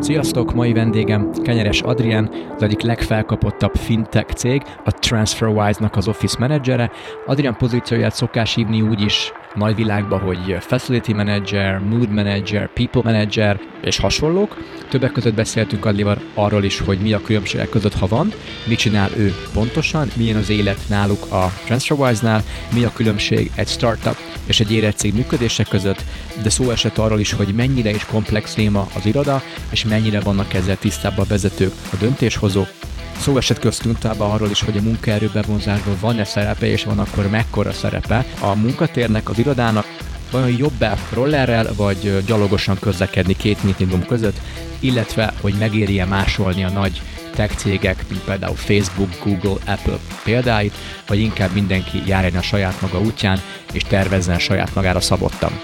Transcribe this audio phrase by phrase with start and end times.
[0.00, 6.90] Sziasztok, mai vendégem Kenyeres Adrián, az egyik legfelkapottabb fintech cég, a TransferWise-nak az office menedzsere.
[7.26, 13.98] Adrián pozícióját szokás hívni úgy is nagyvilágban, hogy Facility Manager, Mood Manager, People Manager és
[13.98, 14.56] hasonlók.
[14.88, 18.32] Többek között beszéltünk Adlival arról is, hogy mi a különbségek között, ha van,
[18.66, 22.42] mit csinál ő pontosan, milyen az élet náluk a TransferWise-nál,
[22.74, 24.16] mi a különbség egy startup
[24.46, 26.04] és egy érett cég működése között,
[26.42, 30.54] de szó esett arról is, hogy mennyire is komplex téma az iroda, és mennyire vannak
[30.54, 32.68] ezzel tisztában a vezetők, a döntéshozók.
[33.20, 37.28] Szó esett köztünk továbbá arról is, hogy a munkaerő bevonzásban van-e szerepe, és van akkor
[37.30, 39.86] mekkora szerepe a munkatérnek, az irodának,
[40.30, 44.40] vajon jobb-e rollerrel, vagy gyalogosan közlekedni két meetingum között,
[44.80, 47.00] illetve hogy megéri-e másolni a nagy
[47.34, 50.74] tech cégek, mint például Facebook, Google, Apple példáit,
[51.06, 53.40] vagy inkább mindenki járjon a saját maga útján,
[53.72, 55.60] és tervezzen saját magára szabottan.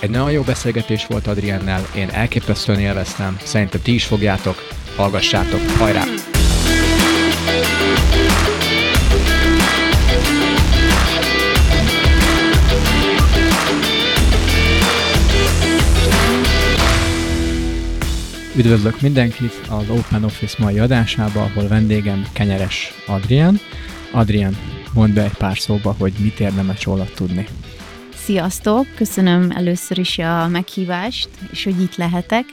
[0.00, 6.04] Egy nagyon jó beszélgetés volt Adriennel, én elképesztően élveztem, szerintem ti is fogjátok, hallgassátok, hajrá!
[18.56, 23.58] Üdvözlök mindenkit az Open Office mai adásába, ahol vendégem Kenyeres Adrián.
[24.12, 24.56] Adrián,
[24.94, 27.46] mondd be egy pár szóba, hogy mit érdemes róla tudni.
[28.14, 28.86] Sziasztok!
[28.94, 32.44] Köszönöm először is a meghívást, és hogy itt lehetek.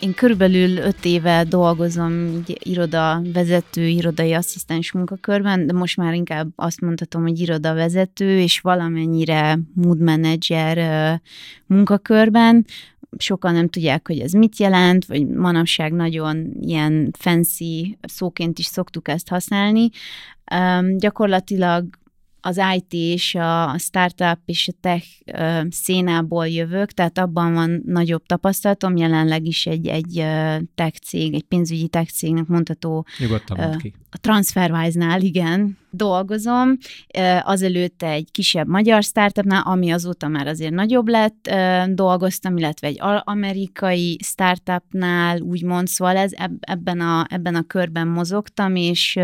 [0.00, 6.48] Én körülbelül öt éve dolgozom így iroda vezető, irodai asszisztens munkakörben, de most már inkább
[6.56, 11.20] azt mondhatom, hogy iroda vezető, és valamennyire mood manager
[11.66, 12.64] munkakörben.
[13.18, 19.08] Sokan nem tudják, hogy ez mit jelent, vagy manapság nagyon ilyen fancy szóként is szoktuk
[19.08, 19.88] ezt használni.
[20.54, 21.84] Um, gyakorlatilag
[22.46, 25.06] az IT és a startup és a tech
[25.70, 30.24] szénából jövök, tehát abban van nagyobb tapasztalatom, jelenleg is egy, egy
[30.74, 33.06] tech cég, egy pénzügyi tech cégnek mondható.
[33.18, 33.92] Nyugodtan ki.
[34.10, 36.76] A TransferWise-nál, igen, dolgozom.
[37.42, 41.50] Azelőtt egy kisebb magyar startupnál, ami azóta már azért nagyobb lett,
[41.94, 49.18] dolgoztam, illetve egy amerikai startupnál, úgymond, szóval ez, ebben, a, ebben a körben mozogtam, és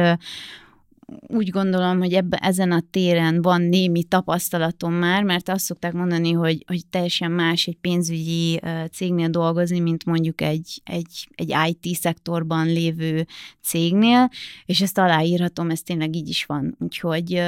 [1.21, 6.33] úgy gondolom, hogy ebben ezen a téren van némi tapasztalatom már, mert azt szokták mondani,
[6.33, 8.61] hogy, hogy teljesen más egy pénzügyi
[8.93, 13.27] cégnél dolgozni, mint mondjuk egy, egy, egy IT szektorban lévő
[13.63, 14.31] cégnél,
[14.65, 16.77] és ezt aláírhatom, ez tényleg így is van.
[16.79, 17.43] Úgyhogy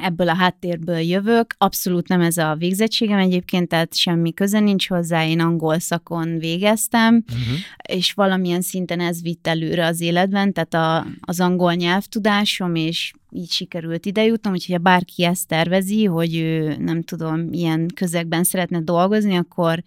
[0.00, 1.54] ebből a háttérből jövök.
[1.58, 7.24] Abszolút nem ez a végzettségem egyébként, tehát semmi köze nincs hozzá, én angol szakon végeztem,
[7.28, 7.58] uh-huh.
[7.98, 13.50] és valamilyen szinten ez vitt előre az életben, tehát a, az angol nyelvtudásom, és így
[13.50, 18.80] sikerült ide jutnom, úgyhogy ha bárki ezt tervezi, hogy ő nem tudom, ilyen közegben szeretne
[18.80, 19.82] dolgozni, akkor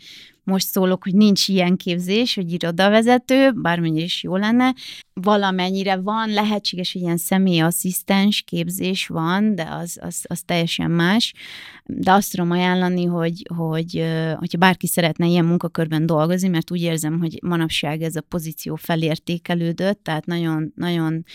[0.45, 4.73] most szólok, hogy nincs ilyen képzés, hogy irodavezető, bármennyire is jó lenne.
[5.13, 11.33] Valamennyire van, lehetséges, hogy ilyen személyasszisztens képzés van, de az, az, az teljesen más.
[11.83, 17.19] De azt tudom ajánlani, hogy, hogy hogyha bárki szeretne ilyen munkakörben dolgozni, mert úgy érzem,
[17.19, 21.25] hogy manapság ez a pozíció felértékelődött, tehát nagyon, nagyon,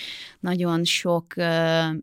[0.40, 1.34] nagyon sok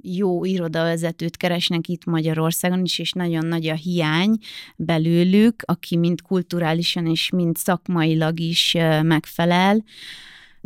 [0.02, 4.38] jó irodavezetőt keresnek itt Magyarországon is, és nagyon nagy a hiány
[4.75, 9.84] belőlük, aki mind kulturálisan és mind szakmailag is megfelel.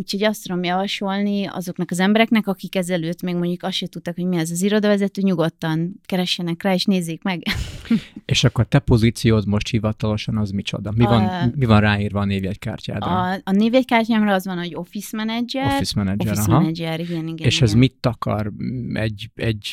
[0.01, 4.25] Úgyhogy azt tudom javasolni azoknak az embereknek, akik ezelőtt még mondjuk azt se tudtak, hogy
[4.25, 7.43] mi az az irodavezető, nyugodtan keressenek rá, és nézzék meg.
[8.25, 10.91] És akkor te pozíciód most hivatalosan az micsoda?
[10.95, 13.21] Mi van, a, mi van ráírva a névjegykártyádra?
[13.21, 15.65] A, a névjegykártyámra az van, hogy Office Manager.
[15.65, 16.59] Office Manager, Office aha.
[16.59, 17.47] Manager, igen, igen.
[17.47, 17.67] És igen.
[17.67, 18.51] ez mit akar
[18.93, 19.69] egy, egy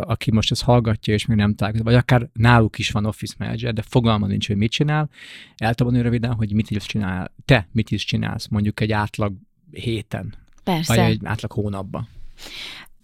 [0.00, 3.72] aki most ezt hallgatja, és még nem találkozik, vagy akár náluk is van Office Manager,
[3.72, 5.08] de fogalma nincs, hogy mit csinál.
[5.56, 9.32] El tudom röviden, hogy mit is csinál, te mit is csinálsz, mondjuk egy átlag
[9.70, 10.34] héten.
[10.64, 10.94] Persze.
[10.94, 12.08] Vagy egy átlag hónapban.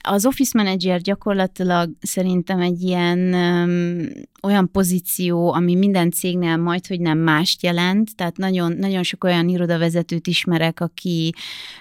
[0.04, 3.18] Az Office Manager gyakorlatilag szerintem egy ilyen
[4.42, 9.48] olyan pozíció, ami minden cégnél majd, hogy nem mást jelent, tehát nagyon, nagyon sok olyan
[9.48, 11.34] irodavezetőt ismerek, aki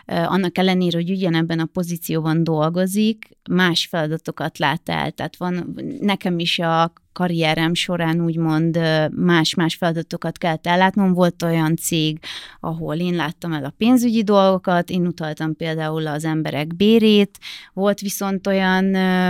[0.06, 5.12] annak ellenére, hogy ugyanebben a pozícióban dolgozik, más feladatokat lát el.
[5.12, 8.80] Tehát van nekem is a karrierem során úgymond
[9.16, 11.14] más-más feladatokat kellett ellátnom.
[11.14, 12.20] Volt olyan cég,
[12.60, 17.38] ahol én láttam el a pénzügyi dolgokat, én utaltam például az emberek bérét,
[17.74, 18.86] volt viszont olyan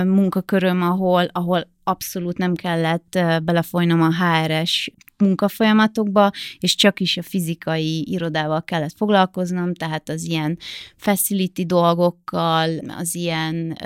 [0.07, 8.11] munkaköröm, ahol, ahol abszolút nem kellett belefolynom a HRS munkafolyamatokba, és csak is a fizikai
[8.11, 10.57] irodával kellett foglalkoznom, tehát az ilyen
[10.95, 13.77] facility dolgokkal, az ilyen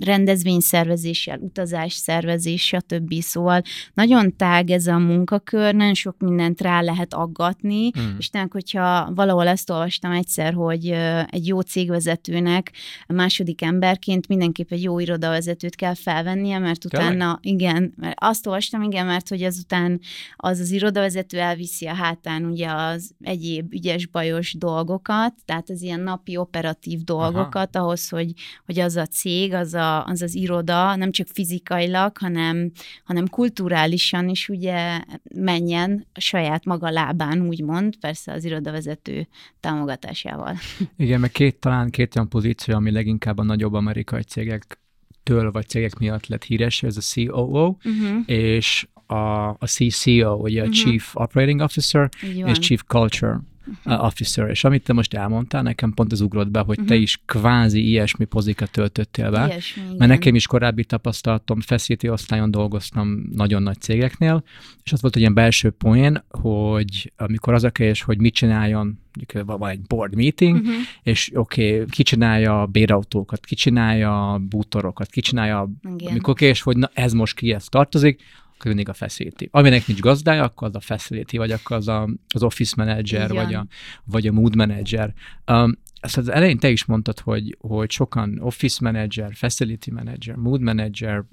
[0.00, 3.14] rendezvényszervezéssel, utazásszervezés, stb.
[3.20, 3.62] Szóval
[3.94, 8.16] nagyon tág ez a munkakör, nagyon sok mindent rá lehet aggatni, mm.
[8.18, 10.88] és tehát, hogyha valahol ezt olvastam egyszer, hogy
[11.30, 12.72] egy jó cégvezetőnek
[13.06, 17.38] második emberként mindenképp egy jó irodavezetőt kell felvennie, mert utána, Tényleg?
[17.40, 20.00] igen, mert azt olvastam, igen, mert hogy azután
[20.36, 26.00] az az irodavezető elviszi a hátán ugye az egyéb ügyes bajos dolgokat, tehát az ilyen
[26.00, 27.84] napi operatív dolgokat, Aha.
[27.84, 28.32] ahhoz, hogy,
[28.66, 32.70] hogy az a cég, az, a, az az iroda nem csak fizikailag, hanem,
[33.04, 35.00] hanem kulturálisan is ugye
[35.34, 39.28] menjen a saját maga lábán, úgymond, persze az irodavezető
[39.60, 40.56] támogatásával.
[40.96, 44.78] Igen, meg két, talán két olyan pozíció, ami leginkább a nagyobb amerikai cégek
[45.22, 47.92] től vagy cégek miatt lett híres, ez a COO, uh-huh.
[47.92, 48.18] Mhm.
[48.26, 50.78] és a, a CCO, ugye a uh-huh.
[50.78, 52.08] Chief Operating Officer,
[52.46, 53.40] és Chief Culture
[53.84, 54.04] uh-huh.
[54.04, 54.48] officer.
[54.48, 56.86] És amit te most elmondtál, nekem pont az ugrott be, hogy uh-huh.
[56.86, 59.46] te is kvázi ilyesmi pozikat töltöttél be.
[59.46, 64.44] Ilyesmi, mert nekem is korábbi tapasztalatom, facility osztályon dolgoztam nagyon nagy cégeknél,
[64.84, 68.98] és az volt egy ilyen belső poén, hogy amikor az a kérdés, hogy mit csináljon
[69.44, 70.74] van egy board meeting, uh-huh.
[71.02, 76.10] és oké, okay, ki csinálja a bérautókat, ki csinálja a bútorokat, ki csinálja, Igen.
[76.10, 78.22] amikor kérdés, hogy na ez most ki ez tartozik,
[78.58, 79.48] akkor mindig a facility.
[79.50, 83.54] Aminek nincs gazdája, akkor az a facility, vagy akkor az a, az office manager, vagy
[83.54, 83.66] a,
[84.04, 85.14] vagy a mood manager.
[85.46, 90.60] Um, ezt az elején te is mondtad, hogy, hogy sokan office manager, facility manager, mood
[90.60, 91.24] manager,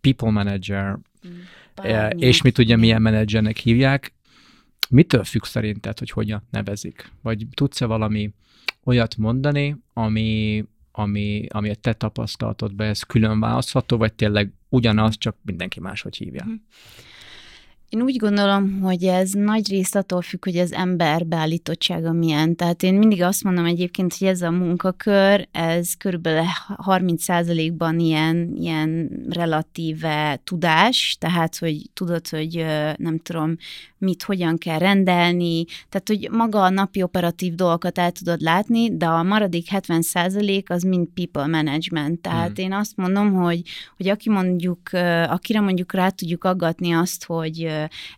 [0.00, 0.98] people manager,
[1.28, 1.30] mm,
[1.74, 2.20] Bármi.
[2.20, 4.12] és mit tudja, milyen menedzsernek hívják.
[4.88, 7.12] Mitől függ szerinted, hogy hogyan nevezik?
[7.22, 8.32] Vagy tudsz-e valami
[8.84, 15.36] olyat mondani, ami, ami, ami a te tapasztalatodban ez külön választható, vagy tényleg ugyanaz, csak
[15.42, 16.44] mindenki máshogy hívja?
[16.44, 16.54] Mhm.
[17.88, 22.56] Én úgy gondolom, hogy ez nagy részt attól függ, hogy az ember beállítottsága milyen.
[22.56, 29.10] Tehát én mindig azt mondom egyébként, hogy ez a munkakör, ez körülbelül 30%-ban ilyen, ilyen
[29.28, 32.64] relatíve tudás, tehát hogy tudod, hogy
[32.96, 33.56] nem tudom,
[34.04, 39.06] mit hogyan kell rendelni, tehát hogy maga a napi operatív dolgokat el tudod látni, de
[39.06, 42.20] a maradék 70% az mind people management.
[42.20, 42.64] Tehát hmm.
[42.64, 43.62] én azt mondom, hogy,
[43.96, 44.80] hogy aki mondjuk,
[45.28, 47.68] akire mondjuk rá tudjuk aggatni azt, hogy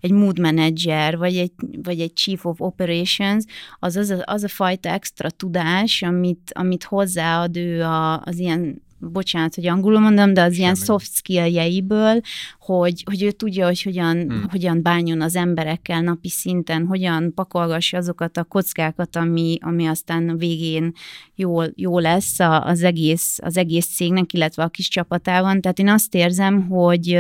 [0.01, 1.53] egy mood manager, vagy egy,
[1.83, 3.45] vagy egy chief of operations,
[3.79, 8.85] az az a, az a fajta extra tudás, amit, amit hozzáad ő a, az ilyen
[8.99, 10.63] bocsánat, hogy angolul mondom, de az Semmi.
[10.63, 12.21] ilyen soft skill-jeiből,
[12.59, 14.45] hogy, hogy ő tudja, hogy hogyan, hmm.
[14.51, 20.93] hogyan bánjon az emberekkel napi szinten, hogyan pakolgassa azokat a kockákat, ami, ami aztán végén
[21.35, 25.61] jól, jó lesz az egész, az egész cégnek, illetve a kis csapatában.
[25.61, 27.19] Tehát én azt érzem, hogy,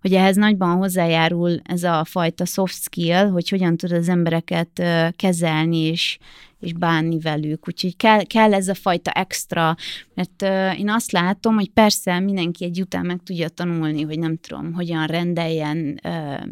[0.00, 4.82] hogy ehhez nagyban hozzájárul ez a fajta soft skill, hogy hogyan tud az embereket
[5.16, 6.18] kezelni és,
[6.60, 7.68] és bánni velük.
[7.68, 9.76] Úgyhogy kell, kell ez a fajta extra,
[10.14, 14.36] mert uh, én azt látom, hogy persze mindenki egy után meg tudja tanulni, hogy nem
[14.36, 16.46] tudom, hogyan rendeljen, uh,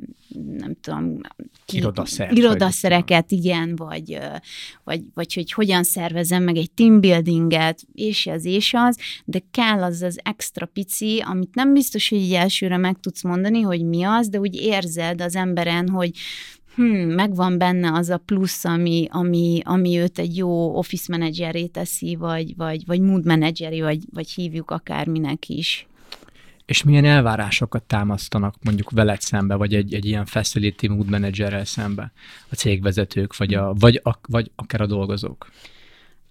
[0.58, 1.20] nem tudom,
[1.64, 4.36] ki, Irodaszer, irodaszereket, vagy igen, vagy, uh,
[4.84, 10.02] vagy, vagy hogy hogyan szervezem meg egy teambuildinget, és ez, és az, de kell az
[10.02, 14.28] az extra pici, amit nem biztos, hogy így elsőre meg tudsz mondani, hogy mi az,
[14.28, 16.10] de úgy érzed az emberen, hogy
[16.74, 22.14] hmm, megvan benne az a plusz, ami, ami, ami őt egy jó office manageré teszi,
[22.14, 25.86] vagy, vagy, vagy mood manageri, vagy, vagy hívjuk akárminek is.
[26.66, 32.12] És milyen elvárásokat támasztanak mondjuk veled szembe, vagy egy, egy ilyen facility mood managerrel szembe
[32.48, 35.46] a cégvezetők, vagy, a, vagy, a, vagy akár a dolgozók?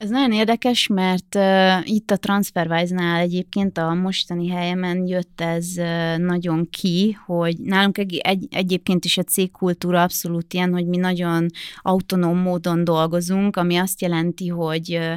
[0.03, 6.17] Ez nagyon érdekes, mert uh, itt a TransferWise-nál egyébként a mostani helyemen jött ez uh,
[6.17, 11.45] nagyon ki, hogy nálunk egy, egy, egyébként is a cégkultúra abszolút ilyen, hogy mi nagyon
[11.77, 15.13] autonóm módon dolgozunk, ami azt jelenti, hogy uh,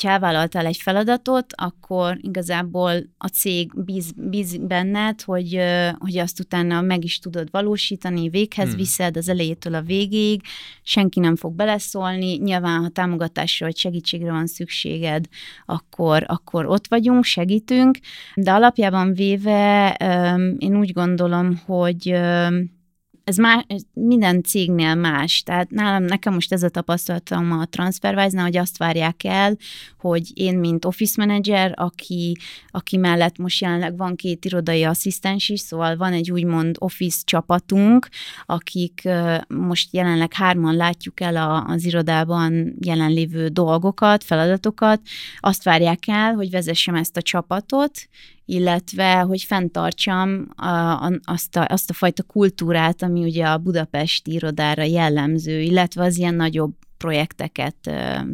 [0.00, 5.60] hogyha elvállaltál egy feladatot, akkor igazából a cég bíz, bíz benned, hogy,
[5.98, 8.76] hogy azt utána meg is tudod valósítani, véghez hmm.
[8.76, 10.42] viszed az elejétől a végéig,
[10.82, 15.24] senki nem fog beleszólni, nyilván ha támogatásra vagy segítségre van szükséged,
[15.66, 17.98] akkor, akkor ott vagyunk, segítünk,
[18.34, 19.90] de alapjában véve
[20.58, 22.20] én úgy gondolom, hogy
[23.30, 25.42] ez már minden cégnél más.
[25.42, 29.56] Tehát nálam, nekem most ez a tapasztalatom a TransferWise-nál, hogy azt várják el,
[29.98, 32.36] hogy én, mint office manager, aki,
[32.70, 38.08] aki mellett most jelenleg van két irodai asszisztens is, szóval van egy úgymond office csapatunk,
[38.46, 39.08] akik
[39.48, 45.00] most jelenleg hárman látjuk el a, az irodában jelenlévő dolgokat, feladatokat,
[45.40, 48.08] azt várják el, hogy vezessem ezt a csapatot,
[48.50, 50.48] illetve hogy fenntartsam
[51.24, 56.34] azt, a, azt a fajta kultúrát, ami ugye a budapesti irodára jellemző, illetve az ilyen
[56.34, 57.76] nagyobb projekteket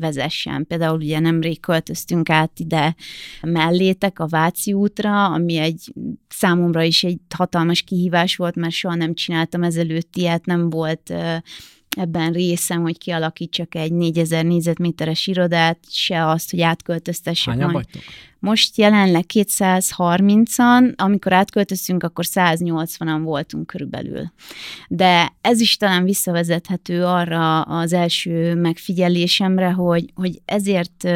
[0.01, 0.67] vezessen.
[0.67, 2.95] Például ugye nemrég költöztünk át ide
[3.43, 5.93] mellétek a Váci útra, ami egy
[6.29, 11.13] számomra is egy hatalmas kihívás volt, mert soha nem csináltam ezelőtt ilyet, nem volt
[11.97, 17.85] ebben részem, hogy kialakítsak egy 4000 négyzetméteres irodát, se azt, hogy átköltöztessek Hányan majd.
[17.85, 18.03] vagytok?
[18.39, 24.33] Most jelenleg 230-an, amikor átköltöztünk, akkor 180-an voltunk körülbelül.
[24.89, 31.09] De ez is talán visszavezethető arra az első megfigyelésemre, hogy, hogy ezért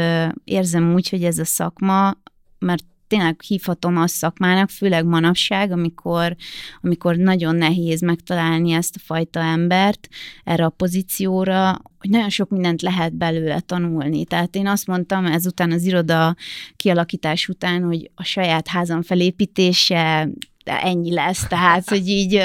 [0.45, 2.17] érzem úgy, hogy ez a szakma,
[2.59, 6.37] mert tényleg hívhatom azt szakmának, főleg manapság, amikor,
[6.81, 10.09] amikor nagyon nehéz megtalálni ezt a fajta embert
[10.45, 14.25] erre a pozícióra, hogy nagyon sok mindent lehet belőle tanulni.
[14.25, 16.35] Tehát én azt mondtam ezután az iroda
[16.77, 20.29] kialakítás után, hogy a saját házam felépítése
[20.65, 22.43] de ennyi lesz, tehát, hogy így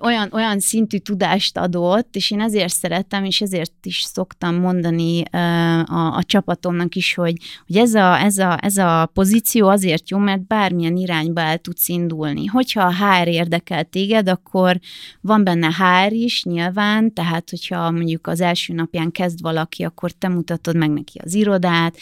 [0.00, 6.16] olyan, olyan szintű tudást adott, és én ezért szeretem, és ezért is szoktam mondani a,
[6.16, 10.46] a csapatomnak is, hogy, hogy ez, a, ez, a, ez a pozíció azért jó, mert
[10.46, 12.46] bármilyen irányba el tudsz indulni.
[12.46, 14.78] Hogyha a HR érdekel téged, akkor
[15.20, 20.28] van benne HR is nyilván, tehát hogyha mondjuk az első napján kezd valaki, akkor te
[20.28, 21.96] mutatod meg neki az irodát,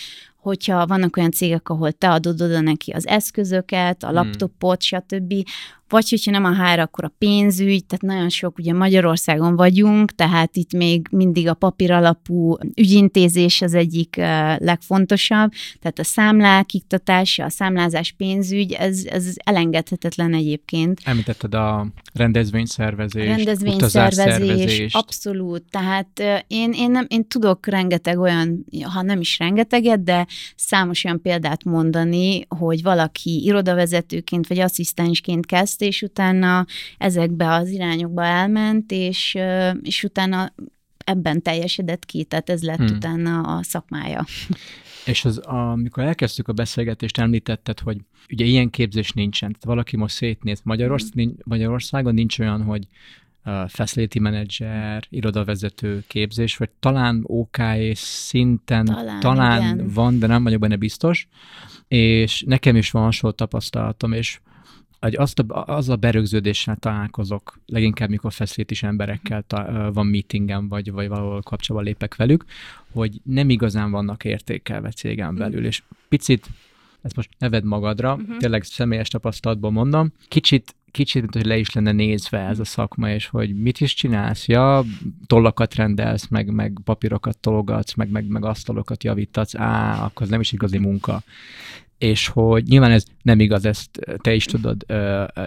[0.47, 4.17] hogyha vannak olyan cégek, ahol te adod oda neki az eszközöket, a hmm.
[4.17, 5.35] laptopot, stb.,
[5.89, 10.57] vagy hogyha nem a HR, akkor a pénzügy, tehát nagyon sok, ugye Magyarországon vagyunk, tehát
[10.57, 14.17] itt még mindig a papír alapú ügyintézés az egyik
[14.57, 15.51] legfontosabb,
[15.81, 21.01] tehát a számlák iktatása, a számlázás pénzügy, ez, ez elengedhetetlen egyébként.
[21.05, 29.21] Említetted a rendezvényszervezés, rendezvényszervezés, abszolút, tehát én, én, nem, én tudok rengeteg olyan, ha nem
[29.21, 30.27] is rengeteget, de
[30.57, 36.67] számos olyan példát mondani, hogy valaki irodavezetőként vagy asszisztensként kezd, ezt, és utána
[36.99, 39.39] ezekbe az irányokba elment, és,
[39.83, 40.53] és utána
[41.05, 42.97] ebben teljesedett ki, tehát ez lett hmm.
[42.97, 44.25] utána a szakmája.
[45.07, 47.97] És az, amikor elkezdtük a beszélgetést, említetted, hogy
[48.31, 49.49] ugye ilyen képzés nincsen.
[49.49, 50.61] Tehát valaki most szétnéz.
[50.65, 51.35] Magyarorsz, hmm.
[51.45, 52.87] Magyarországon nincs olyan, hogy
[53.45, 57.57] uh, facility manager, irodavezető képzés, vagy talán OK
[57.95, 61.29] szinten talán, talán van, de nem vagyok benne biztos.
[61.89, 64.41] És nekem is van hasonló tapasztalatom, és
[65.01, 68.33] hogy azt a, az a berögződéssel találkozok, leginkább mikor
[68.67, 72.45] is emberekkel ta, van meetingem, vagy, vagy valahol kapcsolatban lépek velük,
[72.93, 75.37] hogy nem igazán vannak értékelve cégem mm.
[75.37, 76.47] belül, és picit,
[77.03, 78.37] ezt most neved magadra, uh-huh.
[78.37, 83.11] tényleg személyes tapasztalatból mondom, kicsit kicsit, mint hogy le is lenne nézve ez a szakma,
[83.11, 84.85] és hogy mit is csinálsz, ja,
[85.27, 90.41] tollakat rendelsz, meg, meg papírokat tologatsz, meg, meg, meg asztalokat javítatsz, á, akkor ez nem
[90.41, 91.23] is igazi munka
[91.99, 94.87] és hogy nyilván ez nem igaz, ezt te is tudod,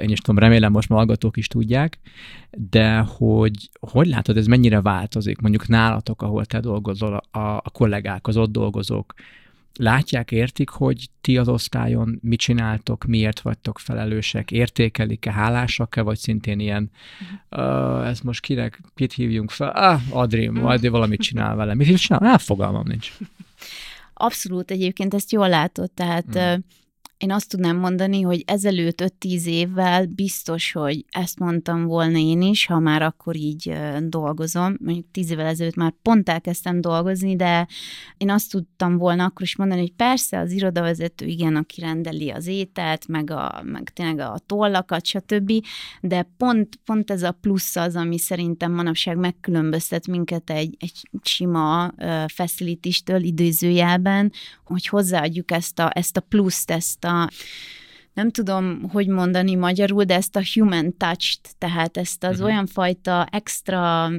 [0.01, 1.99] én is tudom, remélem most hallgatók is tudják,
[2.51, 8.27] de hogy hogy látod, ez mennyire változik, mondjuk nálatok, ahol te dolgozol, a, a kollégák,
[8.27, 9.13] az ott dolgozók,
[9.79, 16.59] látják, értik, hogy ti az osztályon mit csináltok, miért vagytok felelősek, értékelik-e, hálásak-e, vagy szintén
[16.59, 16.91] ilyen,
[17.51, 21.73] uh, ezt most kinek, kit hívjunk fel, ah, Adri, majd valamit csinál vele.
[21.73, 22.29] Mit is csinál?
[22.29, 23.17] Hát fogalmam nincs.
[24.21, 26.63] Abszolút egyébként ezt jól látod, tehát hmm
[27.19, 32.65] én azt tudnám mondani, hogy ezelőtt 5-10 évvel biztos, hogy ezt mondtam volna én is,
[32.65, 34.75] ha már akkor így dolgozom.
[34.81, 37.67] Mondjuk 10 évvel ezelőtt már pont elkezdtem dolgozni, de
[38.17, 42.47] én azt tudtam volna akkor is mondani, hogy persze az irodavezető igen, aki rendeli az
[42.47, 45.51] ételt, meg, a, meg tényleg a tollakat, stb.,
[46.01, 51.91] de pont, pont ez a plusz az, ami szerintem manapság megkülönböztet minket egy, egy sima
[51.97, 54.31] uh, facilitistől időzőjelben,
[54.63, 57.29] hogy hozzáadjuk ezt a, ezt a pluszt, ezt a a
[58.13, 62.45] nem tudom, hogy mondani magyarul, de ezt a human touch-t, tehát ezt az uh-huh.
[62.45, 64.09] olyan fajta extra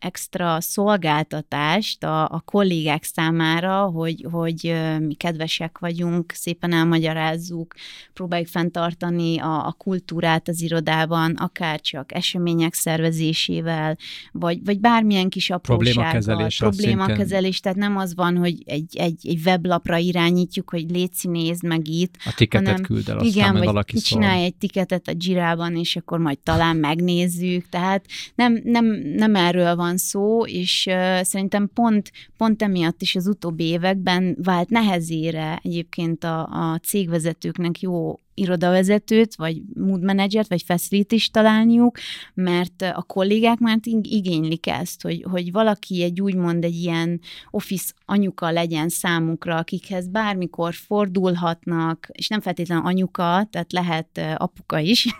[0.00, 7.74] extra szolgáltatást a, a kollégák számára, hogy, hogy mi kedvesek vagyunk, szépen elmagyarázzuk,
[8.12, 13.96] próbáljuk fenntartani a, a kultúrát az irodában, akár csak események szervezésével,
[14.32, 15.92] vagy, vagy bármilyen kis aprósággal.
[15.92, 16.56] Problémakezelés.
[16.56, 21.88] Problémakezelés, tehát nem az van, hogy egy, egy, egy weblapra irányítjuk, hogy légy nézd meg
[21.88, 22.14] itt.
[22.24, 25.96] A tiketet hanem, küld el, aztán igen, vagy valaki csinálj egy tiketet a Girában, és
[25.96, 27.68] akkor majd talán megnézzük.
[27.68, 28.04] Tehát
[28.34, 30.88] nem, nem, nem erről van szó, és
[31.22, 38.20] szerintem pont, pont emiatt is az utóbbi években vált nehezére egyébként a, a cégvezetőknek jó
[38.38, 41.98] irodavezetőt, vagy mood managert, vagy facility találniuk,
[42.34, 48.50] mert a kollégák már igénylik ezt, hogy, hogy valaki egy úgymond egy ilyen office anyuka
[48.50, 55.16] legyen számukra, akikhez bármikor fordulhatnak, és nem feltétlenül anyuka, tehát lehet apuka is.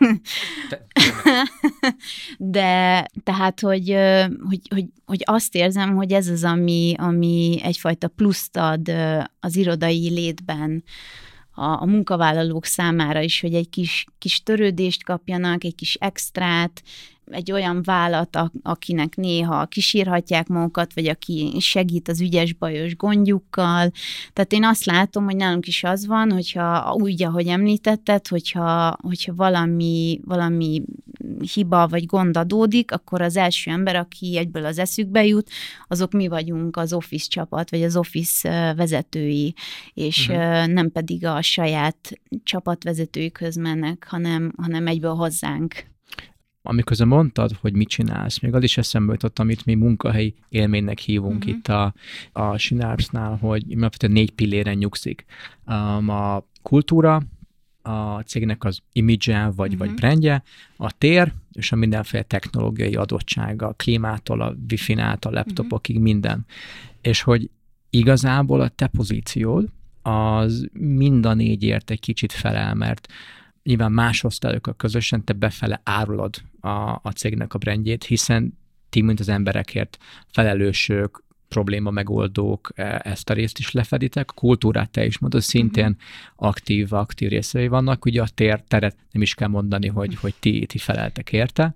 [2.38, 3.96] De tehát, hogy,
[4.48, 8.92] hogy, hogy, hogy azt érzem, hogy ez az, ami, ami egyfajta pluszt ad
[9.40, 10.84] az irodai létben
[11.58, 16.82] a, a munkavállalók számára is, hogy egy kis, kis törődést kapjanak, egy kis extrát,
[17.30, 23.90] egy olyan vállat, akinek néha kisírhatják magukat, vagy aki segít az ügyes bajos gondjukkal.
[24.32, 29.34] Tehát én azt látom, hogy nálunk is az van, hogyha úgy, ahogy említetted, hogyha, hogyha
[29.34, 30.82] valami, valami
[31.54, 35.50] hiba vagy gond adódik, akkor az első ember, aki egyből az eszükbe jut,
[35.88, 39.54] azok mi vagyunk az office csapat, vagy az office vezetői,
[39.94, 40.66] és uh-huh.
[40.66, 45.86] nem pedig a saját csapatvezetőikhöz mennek, hanem, hanem egyből hozzánk
[46.62, 51.36] amikor mondtad, hogy mit csinálsz, még az is eszembe jutott, amit mi munkahelyi élménynek hívunk
[51.36, 51.50] uh-huh.
[51.50, 51.94] itt a,
[52.32, 53.76] a Sinárpsnál, hogy
[54.08, 55.24] négy pilléren nyugszik.
[55.66, 57.22] Um, a kultúra,
[57.82, 59.86] a cégnek az image vagy, uh-huh.
[59.86, 60.42] vagy brandje,
[60.76, 66.12] a tér, és a mindenféle technológiai adottsága, a klímától, a wifi-n át, a laptopokig, uh-huh.
[66.12, 66.46] minden.
[67.00, 67.50] És hogy
[67.90, 69.68] igazából a te pozíciód
[70.02, 73.08] az mind a négyért egy kicsit felel, mert
[73.68, 76.68] nyilván más osztályokkal közösen te befele árulod a,
[77.02, 78.58] a cégnek a brandjét, hiszen
[78.88, 79.98] ti, mint az emberekért
[80.32, 85.84] felelősök, probléma megoldók, e, ezt a részt is lefeditek, a kultúrát te is mondod, szintén
[85.84, 86.48] uh-huh.
[86.48, 90.66] aktív, aktív részei vannak, ugye a tér, teret nem is kell mondani, hogy, hogy ti,
[90.66, 91.74] ti feleltek érte,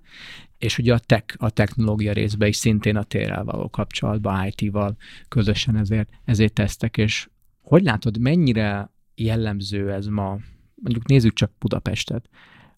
[0.57, 4.95] és ugye a tech, a technológia részben is szintén a térrel való kapcsolatban, IT-val
[5.27, 7.27] közösen ezért, ezért tesztek, és
[7.61, 10.39] hogy látod, mennyire jellemző ez ma
[10.83, 12.29] mondjuk nézzük csak Budapestet,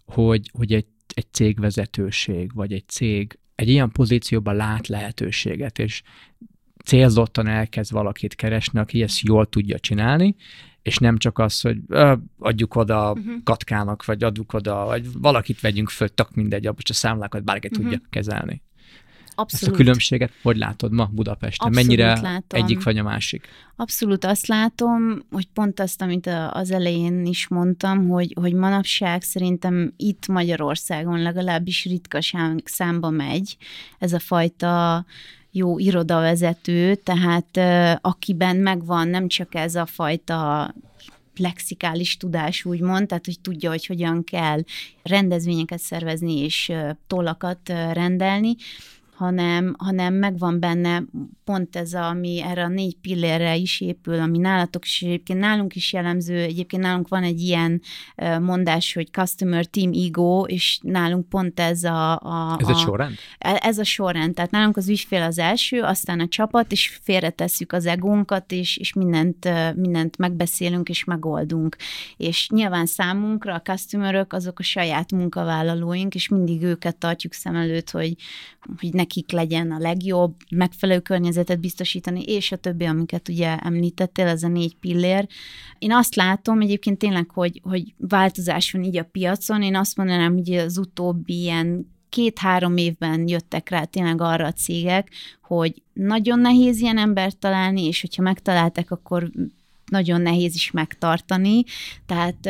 [0.05, 6.01] hogy, hogy egy, egy cégvezetőség, vagy egy cég egy ilyen pozícióban lát lehetőséget, és
[6.85, 10.35] célzottan elkezd valakit keresni, aki ezt jól tudja csinálni,
[10.81, 13.43] és nem csak az, hogy ö, adjuk oda uh-huh.
[13.43, 17.83] katkának, vagy adjuk oda, vagy valakit vegyünk föl, tök mindegy, abban a számlákat bárki uh-huh.
[17.83, 18.61] tudja kezelni.
[19.35, 19.63] Abszolút.
[19.63, 21.67] Ezt a különbséget hogy látod ma Budapesten?
[21.67, 22.63] Abszolút Mennyire látom.
[22.63, 23.47] egyik vagy a másik?
[23.75, 29.93] Abszolút azt látom, hogy pont azt, amit az elején is mondtam, hogy, hogy manapság szerintem
[29.97, 33.57] itt Magyarországon legalábbis ritkaság számba megy
[33.99, 35.05] ez a fajta
[35.51, 37.57] jó irodavezető, tehát
[38.01, 40.73] akiben megvan nem csak ez a fajta
[41.37, 44.61] lexikális tudás, úgymond, tehát hogy tudja, hogy hogyan kell
[45.03, 46.71] rendezvényeket szervezni és
[47.07, 48.55] tollakat rendelni,
[49.15, 51.03] hanem, hanem megvan benne
[51.43, 55.75] pont ez, a, ami erre a négy pillérre is épül, ami nálatok is egyébként nálunk
[55.75, 57.81] is jellemző, egyébként nálunk van egy ilyen
[58.41, 62.11] mondás, hogy customer team ego, és nálunk pont ez a...
[62.15, 63.15] a ez a, egy sorrend?
[63.37, 67.71] E, ez a sorrend, tehát nálunk az ügyfél az első, aztán a csapat, és félretesszük
[67.71, 71.75] az egónkat, és, és mindent, mindent megbeszélünk és megoldunk.
[72.17, 77.91] És nyilván számunkra a customerök azok a saját munkavállalóink, és mindig őket tartjuk szem előtt,
[77.91, 78.15] hogy,
[78.79, 84.27] hogy ne nekik legyen a legjobb, megfelelő környezetet biztosítani, és a többi, amiket ugye említettél,
[84.27, 85.27] ez a négy pillér.
[85.79, 89.61] Én azt látom egyébként tényleg, hogy, hogy változás van így a piacon.
[89.61, 95.11] Én azt mondanám, hogy az utóbbi ilyen két-három évben jöttek rá tényleg arra a cégek,
[95.41, 99.31] hogy nagyon nehéz ilyen embert találni, és hogyha megtaláltak, akkor
[99.85, 101.63] nagyon nehéz is megtartani,
[102.05, 102.49] tehát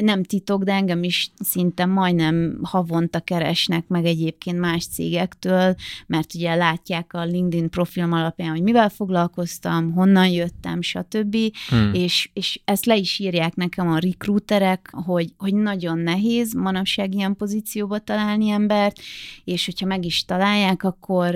[0.00, 5.74] nem titok, de engem is szinte majdnem havonta keresnek meg egyébként más cégektől,
[6.06, 11.36] mert ugye látják a LinkedIn profilom alapján, hogy mivel foglalkoztam, honnan jöttem, stb.
[11.68, 11.94] Hmm.
[11.94, 17.36] És, és ezt le is írják nekem a recruiterek, hogy, hogy nagyon nehéz manapság ilyen
[17.36, 19.00] pozícióba találni embert,
[19.44, 21.34] és hogyha meg is találják, akkor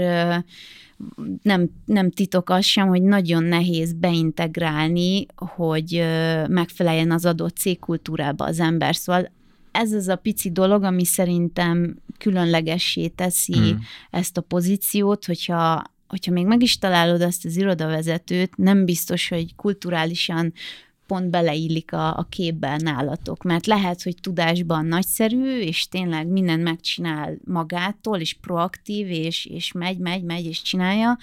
[1.43, 6.05] nem, nem titok az sem, hogy nagyon nehéz beintegrálni, hogy
[6.49, 8.97] megfeleljen az adott cégkultúrába az ember.
[8.97, 9.31] Szóval
[9.71, 13.81] ez az a pici dolog, ami szerintem különlegessé teszi hmm.
[14.11, 19.55] ezt a pozíciót, hogyha hogyha még meg is találod azt az irodavezetőt, nem biztos, hogy
[19.55, 20.53] kulturálisan
[21.11, 27.37] pont beleillik a, a képbe nálatok, mert lehet, hogy tudásban nagyszerű, és tényleg mindent megcsinál
[27.44, 31.18] magától, és proaktív, és, és megy, megy, megy, és csinálja,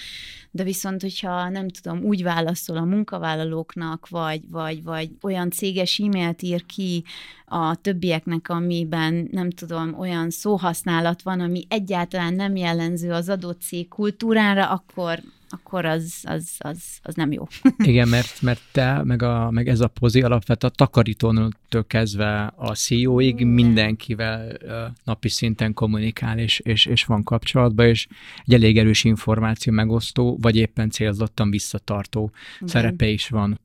[0.51, 6.41] de viszont, hogyha nem tudom, úgy válaszol a munkavállalóknak, vagy, vagy, vagy olyan céges e-mailt
[6.41, 7.03] ír ki
[7.45, 13.87] a többieknek, amiben nem tudom, olyan szóhasználat van, ami egyáltalán nem jellemző az adott cég
[13.87, 17.47] kultúrára, akkor akkor az, az, az, az nem jó.
[17.77, 22.75] Igen, mert, mert te, meg, a, meg ez a pozi alapvetően a takarítónőtől kezdve a
[22.75, 24.57] CEO-ig mindenkivel
[25.03, 28.07] napi szinten kommunikál, és, és, és van kapcsolatban, és
[28.45, 32.67] egy elég erős információ megosztó, vagy éppen célzottan visszatartó Igen.
[32.67, 33.59] szerepe is van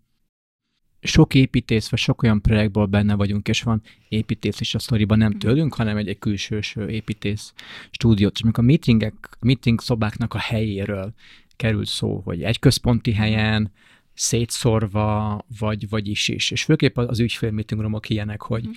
[1.02, 5.30] sok építész, vagy sok olyan projektból benne vagyunk, és van építész is a sztoriban, nem
[5.30, 5.38] mhm.
[5.38, 7.52] tőlünk, hanem egy, egy külsős építész
[7.90, 8.34] stúdiót.
[8.34, 11.14] És amikor a meetingek, meeting szobáknak a helyéről
[11.56, 13.72] került szó, hogy egy központi helyen,
[14.14, 16.50] szétszorva, vagy, vagy is is.
[16.50, 18.70] És főképp az ügyfél meeting roomok ilyenek, hogy mm.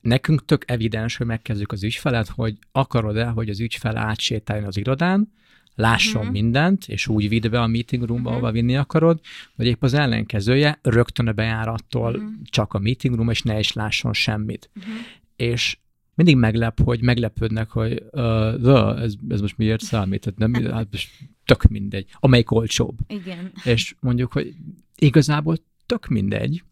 [0.00, 5.32] nekünk tök evidens, hogy megkezdjük az ügyfelet, hogy akarod-e, hogy az ügyfel átsétáljon az irodán,
[5.74, 6.32] lásson uh-huh.
[6.32, 8.34] mindent, és úgy vidd be a meeting roomba, uh-huh.
[8.34, 9.20] ahova vinni akarod,
[9.56, 12.30] vagy épp az ellenkezője, rögtön a bejárattól uh-huh.
[12.44, 14.70] csak a meeting room, és ne is lásson semmit.
[14.76, 14.92] Uh-huh.
[15.36, 15.78] És
[16.14, 21.10] mindig meglep, hogy meglepődnek, hogy uh, ez, ez most miért számít, tehát nem, hát most
[21.52, 22.98] tök mindegy, amelyik olcsóbb.
[23.06, 23.52] Igen.
[23.64, 24.54] És mondjuk, hogy
[24.96, 26.62] igazából tök mindegy,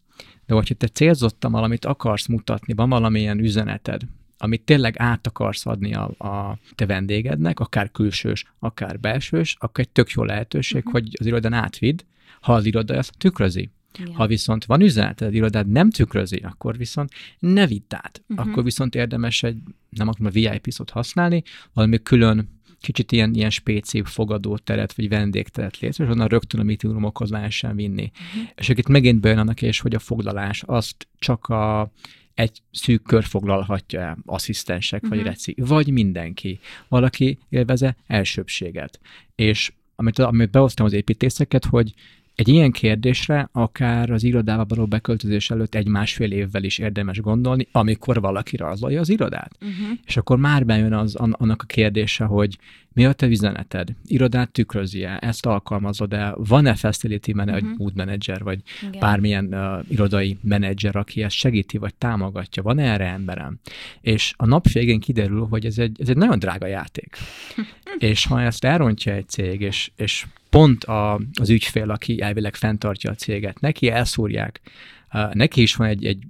[0.45, 4.01] de hogyha te célzottan valamit akarsz mutatni, van valamilyen üzeneted,
[4.37, 9.89] amit tényleg át akarsz adni a, a te vendégednek, akár külsős, akár belsős, akkor egy
[9.89, 10.93] tök jó lehetőség, uh-huh.
[10.93, 11.99] hogy az irodán átvidd,
[12.41, 13.69] ha az iroda ezt tükrözi.
[13.99, 14.13] Igen.
[14.13, 18.23] Ha viszont van üzenet, az irodád nem tükrözi, akkor viszont ne vidd át.
[18.27, 18.47] Uh-huh.
[18.47, 19.57] Akkor viszont érdemes egy,
[19.89, 26.03] nem akarom a VIP-szót használni, valami külön kicsit ilyen, ilyen spéci fogadóteret, vagy vendégteret létre,
[26.03, 28.11] és onnan rögtön a meeting roomokhoz lehessen vinni.
[28.13, 28.49] Uh-huh.
[28.55, 31.91] És itt megint bejön annak és, hogy a foglalás azt csak a
[32.33, 35.09] egy szűk kör foglalhatja el, asszisztensek uh-huh.
[35.09, 35.27] vagy mhm.
[35.27, 36.59] reci, vagy mindenki.
[36.87, 38.99] Valaki élveze elsőbséget.
[39.35, 41.93] És amit, amit behoztam az építészeket, hogy
[42.35, 48.21] egy ilyen kérdésre akár az irodába való beköltözés előtt egy-másfél évvel is érdemes gondolni, amikor
[48.21, 49.57] valaki rajzolja az irodát.
[49.61, 49.97] Uh-huh.
[50.05, 52.57] És akkor már bejön az, annak a kérdése, hogy
[52.93, 53.89] mi a te üzeneted?
[54.05, 55.17] Irodát tükrözi-e?
[55.21, 56.33] Ezt alkalmazod-e?
[56.37, 57.77] Van-e facility manager, uh-huh.
[57.77, 58.99] mood manager, vagy Igen.
[58.99, 62.63] bármilyen uh, irodai menedzser, aki ezt segíti, vagy támogatja?
[62.63, 63.59] Van-e erre emberem?
[64.01, 67.15] És a nap végén kiderül, hogy ez egy, ez egy nagyon drága játék.
[67.97, 73.11] és ha ezt elrontja egy cég, és, és pont a, az ügyfél, aki elvileg fenntartja
[73.11, 74.61] a céget, neki elszúrják,
[75.33, 76.23] neki is van egy, egy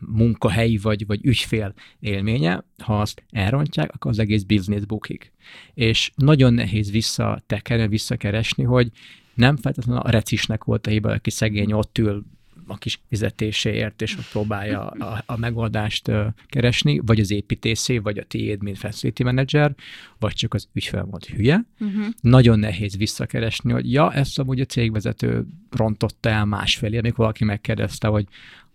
[0.00, 5.32] munkahelyi vagy, vagy ügyfél élménye, ha azt elrontják, akkor az egész business bukik.
[5.74, 8.90] És nagyon nehéz visszatekerni, visszakeresni, hogy
[9.34, 12.24] nem feltétlenül a recisnek volt a hiba, aki szegény ott ül
[12.70, 16.10] a kis fizetéséért, és próbálja a, a megoldást
[16.46, 19.74] keresni, vagy az építészé, vagy a tiéd, mint facility manager,
[20.18, 21.64] vagy csak az ügyfél volt hülye.
[21.80, 22.06] Uh-huh.
[22.20, 28.08] Nagyon nehéz visszakeresni, hogy ja, ezt amúgy a cégvezető rontotta el másfelé, amikor valaki megkérdezte,
[28.08, 28.26] hogy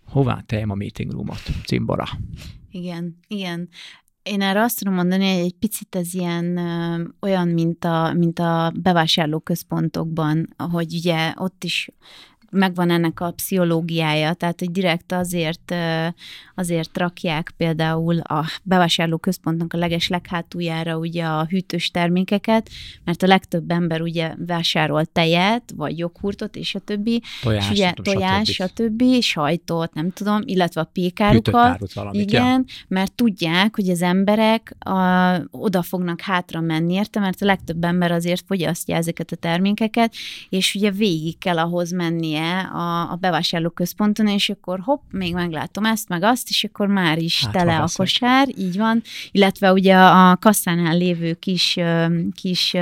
[0.04, 2.06] hová tejem a meeting roomot, cimbora.
[2.70, 3.68] Igen, igen.
[4.22, 8.38] Én erre azt tudom mondani, hogy egy picit ez ilyen ö, olyan, mint a, mint
[8.38, 11.90] a bevásárlóközpontokban, hogy ugye ott is
[12.50, 15.74] megvan ennek a pszichológiája, tehát hogy direkt azért,
[16.54, 22.68] azért rakják például a bevásárlóközpontnak a leges leghátuljára ugye a hűtős termékeket,
[23.04, 27.92] mert a legtöbb ember ugye vásárol tejet, vagy joghurtot, és a többi, tojás, és ugye
[27.92, 28.74] tojás, stb.
[28.74, 31.92] többi, sajtot, nem tudom, illetve a pékárukat.
[31.94, 32.84] Valamit, igen, ja.
[32.88, 38.12] mert tudják, hogy az emberek a, oda fognak hátra menni, érte, mert a legtöbb ember
[38.12, 40.14] azért fogyasztja ezeket a termékeket,
[40.48, 46.08] és ugye végig kell ahhoz mennie a, a bevásárlóközponton, és akkor hopp, még meglátom ezt,
[46.08, 50.36] meg azt, és akkor már is hát, tele a kosár, így van, illetve ugye a
[50.36, 51.78] kasszánál lévő kis,
[52.34, 52.74] kis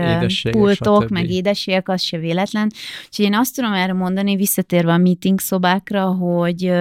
[0.50, 2.70] pultok, meg édességek, az se véletlen.
[3.06, 6.72] Úgyhogy én azt tudom erre mondani, visszatérve a meeting szobákra, hogy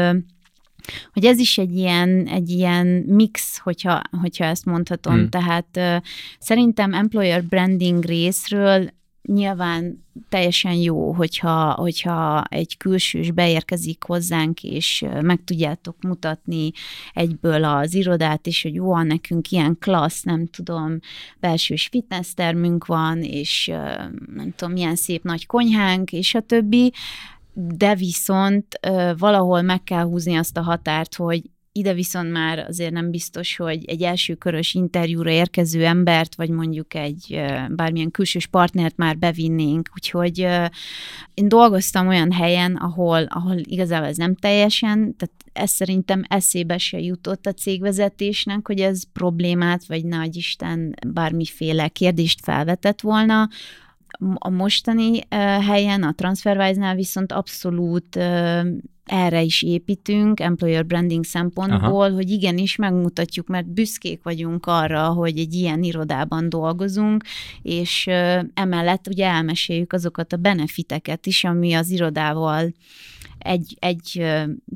[1.14, 5.14] hogy ez is egy ilyen, egy ilyen mix, hogyha, hogyha ezt mondhatom.
[5.14, 5.30] Hmm.
[5.30, 5.96] Tehát uh,
[6.40, 8.90] szerintem employer branding részről
[9.28, 16.72] nyilván teljesen jó, hogyha, hogyha egy külsős beérkezik hozzánk, és meg tudjátok mutatni
[17.14, 21.00] egyből az irodát, és hogy jó, nekünk ilyen klassz, nem tudom,
[21.40, 23.72] belsős fitnesstermünk van, és
[24.36, 26.94] nem tudom, milyen szép nagy konyhánk, és a többi,
[27.54, 28.80] de viszont
[29.18, 31.42] valahol meg kell húzni azt a határt, hogy
[31.76, 36.94] ide viszont már azért nem biztos, hogy egy első körös interjúra érkező embert, vagy mondjuk
[36.94, 39.90] egy bármilyen külsős partnert már bevinnénk.
[39.94, 40.38] Úgyhogy
[41.34, 47.00] én dolgoztam olyan helyen, ahol, ahol igazából ez nem teljesen, tehát ez szerintem eszébe se
[47.00, 53.50] jutott a cégvezetésnek, hogy ez problémát, vagy nagy Isten bármiféle kérdést felvetett volna,
[54.34, 55.20] a mostani
[55.62, 58.20] helyen, a TransferWise-nál viszont abszolút
[59.06, 62.14] erre is építünk, employer branding szempontból, Aha.
[62.14, 67.24] hogy igenis megmutatjuk, mert büszkék vagyunk arra, hogy egy ilyen irodában dolgozunk,
[67.62, 68.10] és
[68.54, 72.74] emellett ugye elmeséljük azokat a benefiteket is, ami az irodával
[73.38, 74.26] egy, egy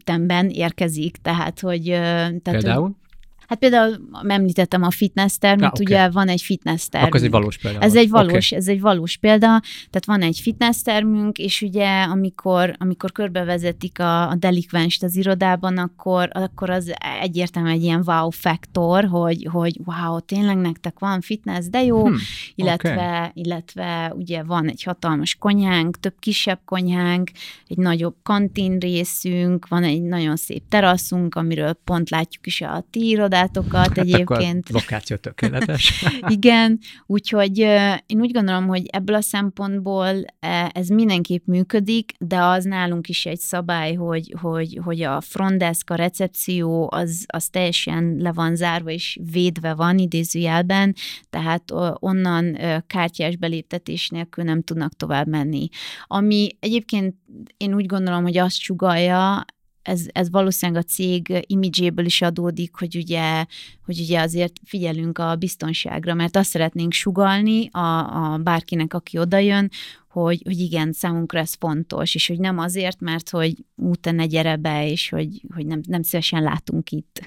[0.04, 1.84] temben érkezik, tehát hogy...
[1.84, 2.84] Tehát, Például?
[2.84, 3.07] Hogy,
[3.48, 5.86] Hát például említettem a fitness termet, ja, okay.
[5.86, 7.14] ugye van egy fitness termünk.
[7.14, 7.80] Akkor ez egy valós példa.
[7.80, 8.58] Ez egy valós, okay.
[8.58, 9.48] ez egy valós példa,
[9.90, 15.78] tehát van egy fitness termünk, és ugye amikor, amikor körbevezetik a, a delikvensít az irodában,
[15.78, 21.66] akkor, akkor az egyértelműen egy ilyen wow faktor, hogy, hogy wow, tényleg nektek van fitness,
[21.70, 22.18] de jó, hmm,
[22.56, 23.44] illetve, okay.
[23.44, 27.32] illetve ugye van egy hatalmas konyhánk, több kisebb konyhánk,
[27.68, 33.08] egy nagyobb kantin részünk, van egy nagyon szép teraszunk, amiről pont látjuk is a ti
[33.08, 34.70] irodát, irodátokat hát egyébként.
[34.70, 36.06] lokáció tökéletes.
[36.38, 37.58] Igen, úgyhogy
[38.06, 43.26] én úgy gondolom, hogy ebből a szempontból e, ez mindenképp működik, de az nálunk is
[43.26, 48.90] egy szabály, hogy, hogy, hogy a frontdesk, a recepció az, az teljesen le van zárva
[48.90, 50.96] és védve van idézőjelben,
[51.30, 51.64] tehát
[52.00, 55.68] onnan kártyás beléptetés nélkül nem tudnak tovább menni.
[56.08, 57.16] Ami egyébként
[57.58, 59.46] én úgy gondolom, hogy azt sugalja
[59.88, 63.46] ez, ez valószínűleg a cég imidzséből is adódik, hogy ugye,
[63.86, 69.70] hogy ugye azért figyelünk a biztonságra, mert azt szeretnénk sugalni a, a bárkinek, aki odajön,
[70.08, 74.56] hogy, hogy igen, számunkra ez fontos, és hogy nem azért, mert hogy úten ne gyere
[74.56, 77.22] be, és hogy, hogy nem, nem szívesen látunk itt.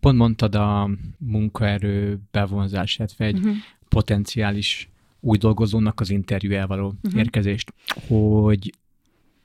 [0.00, 3.54] Pont mondtad a munkaerő bevonzását, vagy egy uh-huh.
[3.88, 4.88] potenciális
[5.20, 7.20] új dolgozónak az interjú való uh-huh.
[7.20, 7.72] érkezést,
[8.06, 8.72] hogy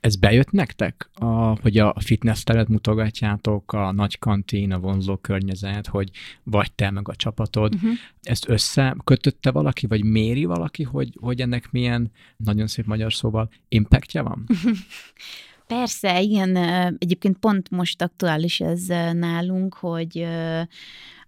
[0.06, 5.86] ez bejött nektek, a, hogy a fitness teret mutogatjátok, a nagy kantin, a vonzó környezet,
[5.86, 6.10] hogy
[6.42, 7.74] vagy te meg a csapatod.
[7.74, 7.90] Uh-huh.
[8.22, 14.22] Ezt összekötötte valaki, vagy méri valaki, hogy, hogy ennek milyen, nagyon szép magyar szóval, impactja
[14.22, 14.46] van?
[15.66, 16.56] Persze, igen.
[16.98, 20.26] Egyébként pont most aktuális ez nálunk, hogy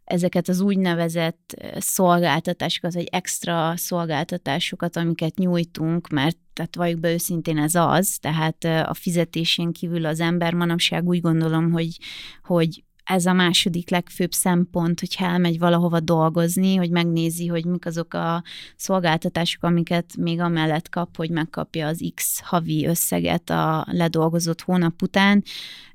[0.08, 7.74] ezeket az úgynevezett szolgáltatásokat, vagy extra szolgáltatásokat, amiket nyújtunk, mert tehát valljuk be őszintén ez
[7.74, 11.96] az, tehát a fizetésén kívül az ember manapság úgy gondolom, hogy,
[12.42, 18.14] hogy ez a második legfőbb szempont, hogyha elmegy valahova dolgozni, hogy megnézi, hogy mik azok
[18.14, 18.42] a
[18.76, 25.42] szolgáltatások, amiket még amellett kap, hogy megkapja az X havi összeget a ledolgozott hónap után.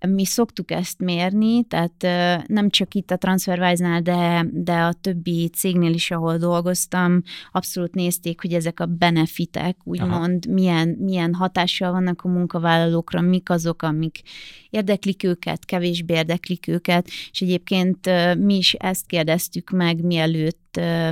[0.08, 2.02] Mi szoktuk ezt mérni, tehát
[2.48, 7.22] nem csak itt a TransferWise-nál, de, de a többi cégnél is, ahol dolgoztam,
[7.52, 13.82] abszolút nézték, hogy ezek a benefitek, úgymond milyen, milyen hatással vannak a munkavállalókra, mik azok,
[13.82, 14.22] amik
[14.70, 20.63] érdeklik őket, kevésbé érdeklik őket, és egyébként mi is ezt kérdeztük meg, mielőtt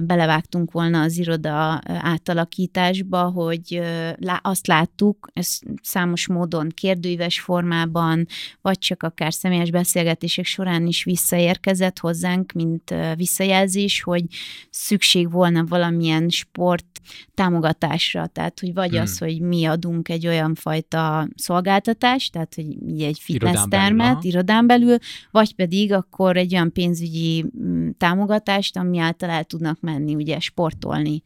[0.04, 3.82] belevágtunk volna az iroda átalakításba, hogy
[4.42, 8.26] azt láttuk, ez számos módon kérdőíves formában,
[8.62, 14.24] vagy csak akár személyes beszélgetések során is visszaérkezett hozzánk, mint visszajelzés, hogy
[14.70, 16.86] szükség volna valamilyen sport
[17.34, 19.02] támogatásra, tehát hogy vagy hmm.
[19.02, 24.32] az, hogy mi adunk egy olyan fajta szolgáltatást, tehát hogy egy fitness irodán termet belül,
[24.32, 24.98] irodán belül,
[25.32, 27.46] vagy pedig akkor egy olyan pénzügyi
[27.98, 31.22] támogatást, ami által el tudnak menni, ugye sportolni.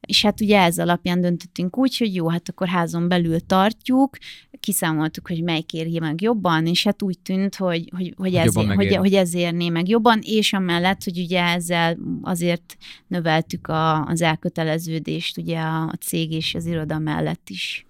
[0.00, 4.16] És hát ugye ez alapján döntöttünk úgy, hogy jó, hát akkor házon belül tartjuk,
[4.60, 8.96] kiszámoltuk, hogy melyik érje meg jobban, és hát úgy tűnt, hogy, hogy, hogy, ez, hogy,
[8.96, 15.38] hogy ez érné meg jobban, és amellett, hogy ugye ezzel azért növeltük a, az elköteleződést
[15.38, 17.86] ugye a, a cég és az iroda mellett is.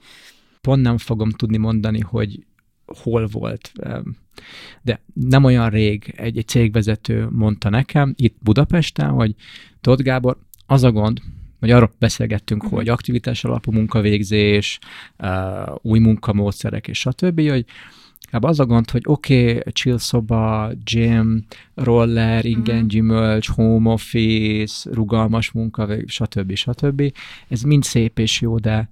[0.61, 2.47] Pont nem fogom tudni mondani, hogy
[2.97, 3.73] hol volt.
[4.83, 9.35] De nem olyan rég egy, egy cégvezető mondta nekem itt Budapesten, hogy
[9.81, 11.21] Tóth Gábor, az a gond,
[11.61, 12.79] vagy arról beszélgettünk, uh-huh.
[12.79, 14.79] hogy aktivitás alapú munkavégzés,
[15.83, 17.65] új munkamódszerek és stb., hogy
[18.31, 22.89] az a gond, hogy oké, okay, chill szoba, gym, roller, ingen, uh-huh.
[22.89, 26.55] gyümölcs, home office, rugalmas munka, stb.
[26.55, 27.13] stb.
[27.49, 28.89] Ez mind szép és jó, de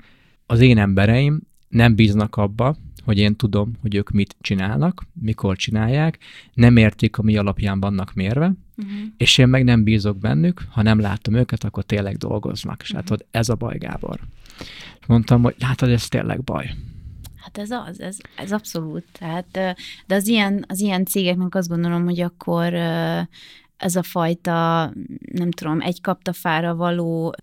[0.47, 6.19] az én embereim nem bíznak abba, hogy én tudom, hogy ők mit csinálnak, mikor csinálják,
[6.55, 8.95] nem értik, mi alapján vannak mérve, uh-huh.
[9.16, 12.83] és én meg nem bízok bennük, ha nem látom őket, akkor tényleg dolgoznak.
[12.83, 13.09] És uh-huh.
[13.09, 14.21] látod, ez a baj, Gábor.
[15.07, 16.75] Mondtam, hogy látod, ez tényleg baj.
[17.37, 19.05] Hát ez az, ez, ez abszolút.
[19.19, 22.75] Tehát, de az ilyen, az ilyen cégeknek azt gondolom, hogy akkor
[23.77, 24.92] ez a fajta,
[25.33, 27.35] nem tudom, egy kaptafára való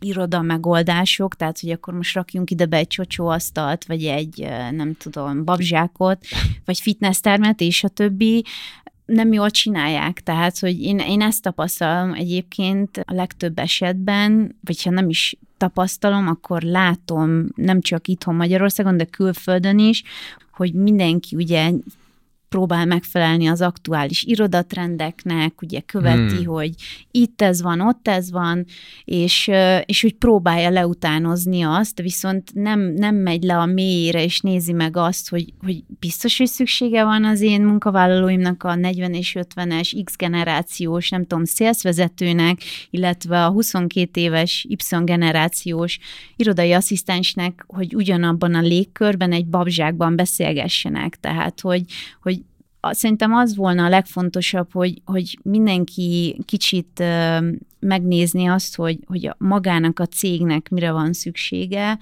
[0.00, 5.44] iroda megoldások, tehát hogy akkor most rakjunk ide be egy csocsóasztalt, vagy egy, nem tudom,
[5.44, 6.26] babzsákot,
[6.64, 8.44] vagy fitness termet, és a többi,
[9.06, 10.22] nem jól csinálják.
[10.22, 16.28] Tehát, hogy én, én ezt tapasztalom egyébként a legtöbb esetben, vagy ha nem is tapasztalom,
[16.28, 20.02] akkor látom nem csak itthon Magyarországon, de külföldön is,
[20.50, 21.70] hogy mindenki ugye
[22.48, 26.46] próbál megfelelni az aktuális irodatrendeknek, ugye követi, hmm.
[26.46, 26.70] hogy
[27.10, 28.64] itt ez van, ott ez van,
[29.04, 29.50] és,
[29.84, 34.96] és úgy próbálja leutánozni azt, viszont nem, nem megy le a mélyére, és nézi meg
[34.96, 40.16] azt, hogy, hogy biztos, hogy szüksége van az én munkavállalóimnak a 40 és 50-es X
[40.16, 45.98] generációs, nem tudom, szélszvezetőnek, illetve a 22 éves Y generációs
[46.36, 51.20] irodai asszisztensnek, hogy ugyanabban a légkörben egy babzsákban beszélgessenek.
[51.20, 51.82] Tehát, hogy,
[52.22, 52.35] hogy
[52.92, 57.02] szerintem az volna a legfontosabb, hogy, hogy mindenki kicsit
[57.80, 61.98] megnézni azt, hogy, hogy magának a cégnek mire van szüksége,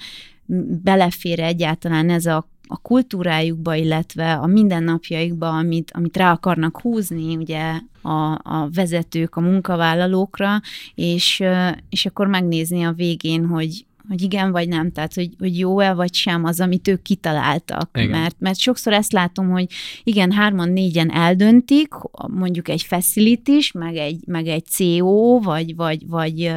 [0.82, 7.80] belefér egyáltalán ez a a kultúrájukba, illetve a mindennapjaikba, amit, amit rá akarnak húzni, ugye
[8.02, 10.60] a, a vezetők, a munkavállalókra,
[10.94, 11.42] és,
[11.88, 16.14] és akkor megnézni a végén, hogy, hogy igen vagy nem, tehát hogy, hogy jó-e vagy
[16.14, 17.90] sem az, amit ők kitaláltak.
[17.92, 19.66] Mert, mert sokszor ezt látom, hogy
[20.02, 21.88] igen, hárman, négyen eldöntik,
[22.28, 26.52] mondjuk egy facility meg egy, meg egy CO, vagy, vagy, vagy,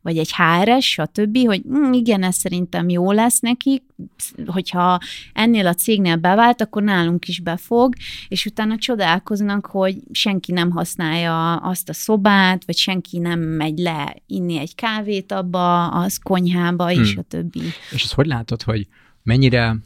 [0.00, 3.82] vagy egy HRS, stb., hogy hm, igen, ez szerintem jó lesz nekik,
[4.46, 4.98] hogyha
[5.32, 7.94] ennél a cégnél bevált, akkor nálunk is befog,
[8.28, 14.16] és utána csodálkoznak, hogy senki nem használja azt a szobát, vagy senki nem megy le
[14.26, 17.04] inni egy kávét abba, az konyhába, hmm.
[17.04, 17.60] és a többi.
[17.92, 18.86] És ezt hogy látod, hogy
[19.22, 19.76] mennyire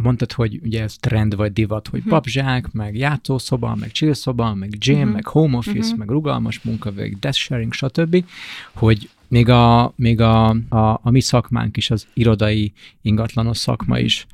[0.00, 2.10] mondtad, hogy ugye ez trend vagy divat, hogy hmm.
[2.10, 5.10] papzsák, meg játszószoba, meg chillszoba, meg gym, hmm.
[5.10, 5.98] meg home office, hmm.
[5.98, 8.24] meg rugalmas munka, meg desk sharing, stb.,
[8.72, 14.26] hogy még a, még a, a, a mi szakmánk is, az irodai ingatlanos szakma is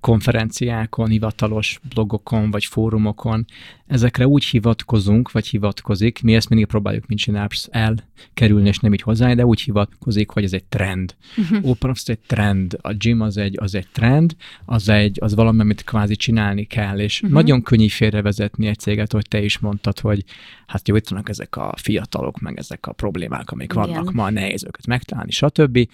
[0.00, 3.44] konferenciákon, hivatalos blogokon vagy fórumokon,
[3.86, 9.02] ezekre úgy hivatkozunk, vagy hivatkozik, mi ezt mindig próbáljuk, mint csinálsz, elkerülni, és nem így
[9.02, 11.14] hozzá, de úgy hivatkozik, hogy ez egy trend.
[11.36, 11.68] Uh-huh.
[11.68, 15.60] Open Office egy trend, a gym az egy, az egy trend, az, egy, az valami,
[15.60, 17.38] amit kvázi csinálni kell, és uh-huh.
[17.38, 20.24] nagyon könnyű félrevezetni egy céget, hogy te is mondtad, hogy
[20.66, 23.82] hát jó, itt vannak ezek a fiatalok, meg ezek a problémák, amik Igen.
[23.86, 25.88] vannak ma, nehéz őket megtalálni, stb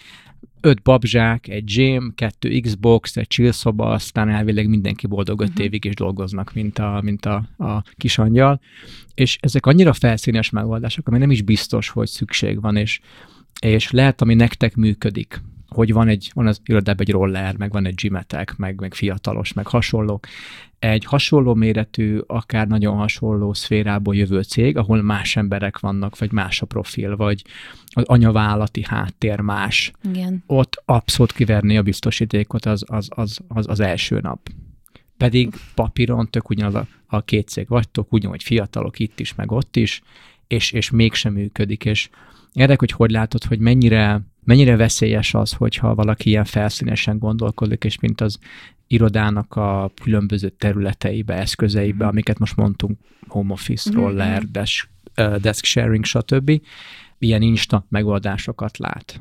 [0.65, 5.65] öt babzsák, egy gym, kettő Xbox, egy chill szoba, aztán elvileg mindenki boldog öt uh-huh.
[5.65, 8.61] évig is dolgoznak, mint a, mint a, a kis angyal.
[9.15, 13.01] És ezek annyira felszínes megoldások, ami nem is biztos, hogy szükség van, és,
[13.61, 15.41] és lehet, ami nektek működik,
[15.75, 19.53] hogy van egy, van az irodában egy roller, meg van egy gymetek, meg, meg fiatalos,
[19.53, 20.27] meg hasonlók.
[20.79, 26.63] Egy hasonló méretű, akár nagyon hasonló szférából jövő cég, ahol más emberek vannak, vagy más
[26.63, 27.43] a profil, vagy
[27.87, 29.93] az anyavállalati háttér más.
[30.05, 30.43] Igen.
[30.47, 34.49] Ott abszolút kiverni a biztosítékot az, az, az, az, az első nap.
[35.17, 39.77] Pedig papíron tök ugyanaz a, a két cég vagytok, ugyanúgy fiatalok itt is, meg ott
[39.77, 40.03] is,
[40.47, 42.09] és, és mégsem működik, és
[42.55, 47.99] érdek, hogy hogy látod, hogy mennyire mennyire veszélyes az, hogyha valaki ilyen felszínesen gondolkodik, és
[48.01, 48.39] mint az
[48.87, 52.13] irodának a különböző területeibe, eszközeibe, mhm.
[52.13, 54.01] amiket most mondtunk, home office, mhm.
[54.01, 56.61] roller, desk, uh, desk sharing, stb.,
[57.19, 59.21] ilyen insta megoldásokat lát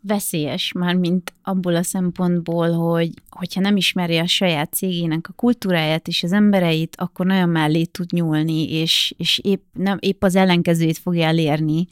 [0.00, 6.08] veszélyes, már mint abból a szempontból, hogy hogyha nem ismeri a saját cégének a kultúráját
[6.08, 10.98] és az embereit, akkor nagyon mellé tud nyúlni, és, és épp, nem, épp az ellenkezőjét
[10.98, 11.86] fogja elérni,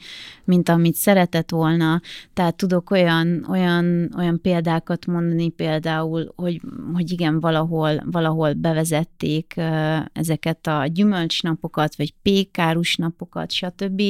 [0.44, 2.00] mint amit szeretett volna.
[2.32, 6.60] Tehát tudok olyan, olyan, olyan példákat mondani például, hogy,
[6.92, 9.54] hogy igen, valahol, valahol bevezették
[10.12, 14.02] ezeket a gyümölcsnapokat, vagy pékárus napokat, stb.,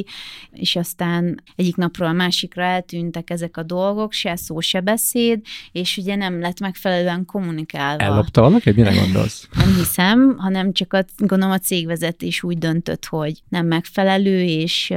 [0.50, 5.40] és aztán egyik napról a másikra eltűntek ezek a dolgok, se szó, se beszéd,
[5.72, 8.04] és ugye nem lett megfelelően kommunikálva.
[8.04, 8.70] Ellopta valaki?
[8.70, 9.48] Mire gondolsz?
[9.58, 14.92] Nem hiszem, hanem csak a, gondolom a cégvezetés úgy döntött, hogy nem megfelelő, és,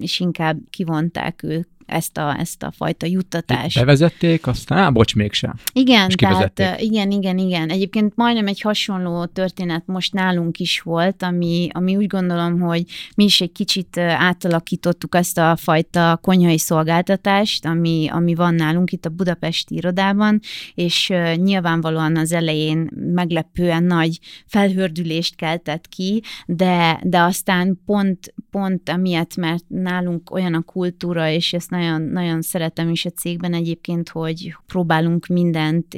[0.00, 3.78] és inkább kivonták ők ezt a, ezt a fajta juttatást.
[3.78, 5.54] Bevezették, aztán, á, bocs, mégsem.
[5.72, 7.70] Igen, tehát igen, igen, igen.
[7.70, 13.24] Egyébként majdnem egy hasonló történet most nálunk is volt, ami, ami úgy gondolom, hogy mi
[13.24, 19.08] is egy kicsit átalakítottuk ezt a fajta konyhai szolgáltatást, ami, ami van nálunk itt a
[19.08, 20.40] budapesti irodában,
[20.74, 29.36] és nyilvánvalóan az elején meglepően nagy felhördülést keltett ki, de, de aztán pont, pont emiatt,
[29.36, 34.56] mert nálunk olyan a kultúra, és ezt nagyon, nagyon szeretem is a cégben egyébként, hogy
[34.66, 35.96] próbálunk mindent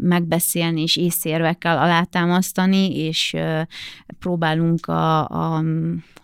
[0.00, 3.36] megbeszélni és észérvekkel alátámasztani, és
[4.18, 5.62] próbálunk a, a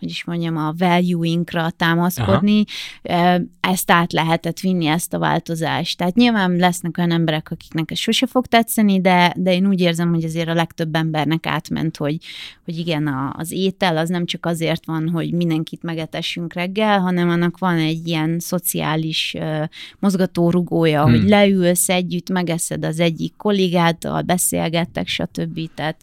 [0.04, 2.64] hogy is mondjam, a value-inkra támaszkodni,
[3.02, 3.38] Aha.
[3.60, 5.98] ezt át lehetett vinni, ezt a változást.
[5.98, 10.12] Tehát nyilván lesznek olyan emberek, akiknek ez sose fog tetszeni, de, de én úgy érzem,
[10.12, 12.16] hogy azért a legtöbb embernek átment, hogy,
[12.64, 17.28] hogy igen, a, az étel az nem csak azért van, hogy mindenkit megetessünk reggel, hanem
[17.28, 18.93] annak van egy ilyen szociális
[19.34, 21.12] uh, mozgatórugója, hmm.
[21.12, 25.60] hogy leülsz együtt, megeszed az egyik kollégáttal, beszélgettek, stb.
[25.74, 25.96] Tehát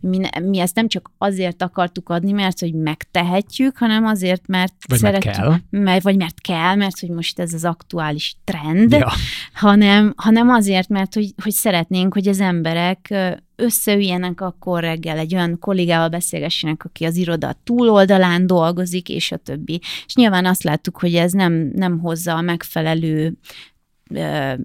[0.00, 4.98] mi, mi ezt nem csak azért akartuk adni, mert hogy megtehetjük, hanem azért, mert vagy
[4.98, 5.80] szeretjük, mert kell.
[5.80, 9.12] Mert, vagy mert kell, mert hogy most ez az aktuális trend, ja.
[9.52, 13.14] hanem, hanem azért, mert hogy, hogy szeretnénk, hogy az emberek
[13.58, 19.80] összeüljenek akkor reggel, egy olyan kollégával beszélgessenek, aki az iroda túloldalán dolgozik, és a többi.
[20.06, 23.38] És nyilván azt láttuk, hogy ez nem, nem hozza a megfelelő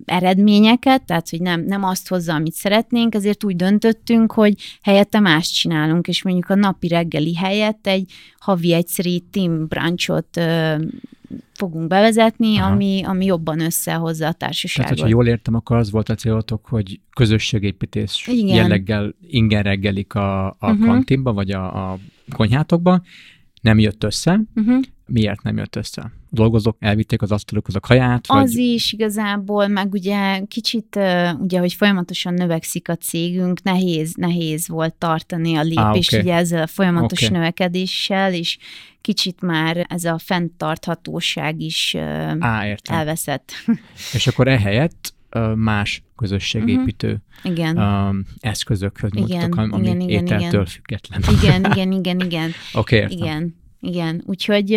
[0.06, 5.52] eredményeket, tehát hogy nem, nem azt hozza, amit szeretnénk, ezért úgy döntöttünk, hogy helyette más
[5.52, 10.40] csinálunk, és mondjuk a napi reggeli helyett egy havi egyszerű team brunchot
[11.54, 14.90] fogunk bevezetni, ami, ami jobban összehozza a társaságot.
[14.90, 18.56] Tehát, hogyha jól értem, akkor az volt a célotok, hogy közösségépítés Igen.
[18.56, 20.86] jelleggel ingen reggelik a, a uh-huh.
[20.86, 21.98] kantinba, vagy a, a
[22.36, 23.02] konyhátokba,
[23.62, 24.42] nem jött össze.
[24.56, 24.84] Uh-huh.
[25.06, 26.12] Miért nem jött össze?
[26.34, 28.28] Dolgozók elvitték az asztalukhoz a kaját?
[28.28, 28.44] Vagy...
[28.44, 31.00] Az is igazából, meg ugye kicsit,
[31.40, 36.20] ugye, hogy folyamatosan növekszik a cégünk, nehéz, nehéz volt tartani a lépést, ah, okay.
[36.20, 37.38] ugye ezzel a folyamatos okay.
[37.38, 38.58] növekedéssel, és
[39.02, 41.96] kicsit már ez a fenntarthatóság is
[42.40, 42.98] Á, értem.
[42.98, 43.52] elveszett.
[44.14, 45.14] És akkor ehelyett
[45.56, 47.52] más közösségépítő uh-huh.
[47.52, 47.78] igen.
[47.78, 50.66] Um, eszközökhöz nyújtok, ami igen, igen, ételtől igen.
[50.66, 51.24] független.
[51.42, 52.52] Igen, igen, igen, igen.
[52.74, 53.62] Oké, okay, Igen.
[53.86, 54.72] Igen, úgyhogy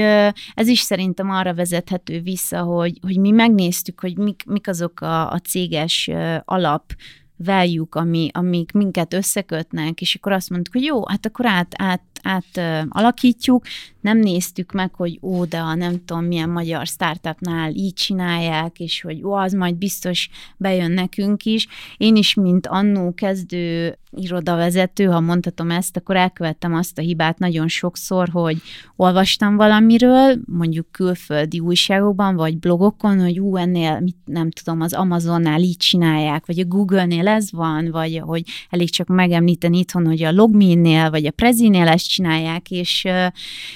[0.55, 5.31] ez is szerintem arra vezethető vissza, hogy, hogy mi megnéztük, hogy mik, mik azok a,
[5.31, 6.11] a céges
[6.45, 6.93] alap
[7.37, 12.03] value ami, amik minket összekötnek, és akkor azt mondtuk, hogy jó, hát akkor át, át,
[12.23, 13.65] át alakítjuk,
[14.07, 19.01] nem néztük meg, hogy ó, de a nem tudom milyen magyar startupnál így csinálják, és
[19.01, 21.67] hogy ó, az majd biztos bejön nekünk is.
[21.97, 27.69] Én is, mint annó kezdő irodavezető, ha mondhatom ezt, akkor elkövettem azt a hibát nagyon
[27.69, 28.57] sokszor, hogy
[28.97, 35.61] olvastam valamiről, mondjuk külföldi újságokban, vagy blogokon, hogy ú, ennél, mit, nem tudom, az Amazonnál
[35.61, 40.33] így csinálják, vagy a Google-nél ez van, vagy hogy elég csak megemlíteni itthon, hogy a
[40.33, 43.07] Logminnél, vagy a Prezinél ezt csinálják, és,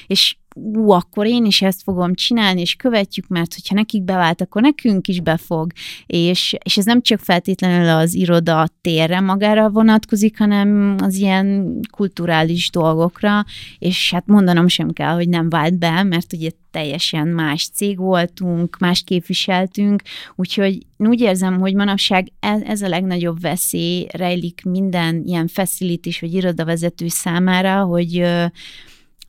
[0.06, 0.19] és
[0.54, 5.08] ú, akkor én is ezt fogom csinálni, és követjük, mert hogyha nekik bevált, akkor nekünk
[5.08, 5.72] is befog.
[6.06, 12.70] És, és ez nem csak feltétlenül az iroda térre magára vonatkozik, hanem az ilyen kulturális
[12.70, 13.44] dolgokra,
[13.78, 18.78] és hát mondanom sem kell, hogy nem vált be, mert ugye teljesen más cég voltunk,
[18.78, 20.02] más képviseltünk,
[20.36, 26.34] úgyhogy úgy érzem, hogy manapság ez, ez a legnagyobb veszély rejlik minden ilyen facility vagy
[26.34, 28.24] irodavezető számára, hogy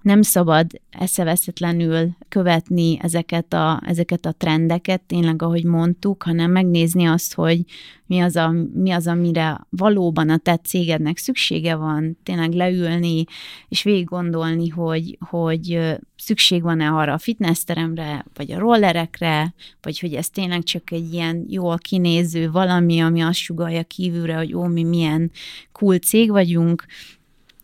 [0.02, 7.34] nem szabad eszeveszetlenül követni ezeket a, ezeket a trendeket, tényleg ahogy mondtuk, hanem megnézni azt,
[7.34, 7.60] hogy
[8.06, 13.24] mi az, a, mi az, amire valóban a te cégednek szüksége van, tényleg leülni,
[13.68, 15.80] és végig gondolni, hogy, hogy
[16.18, 21.46] szükség van-e arra a fitnessteremre, vagy a rollerekre, vagy hogy ez tényleg csak egy ilyen
[21.50, 25.32] jól kinéző valami, ami azt sugalja kívülre, hogy ó, mi milyen
[25.72, 26.86] cool cég vagyunk,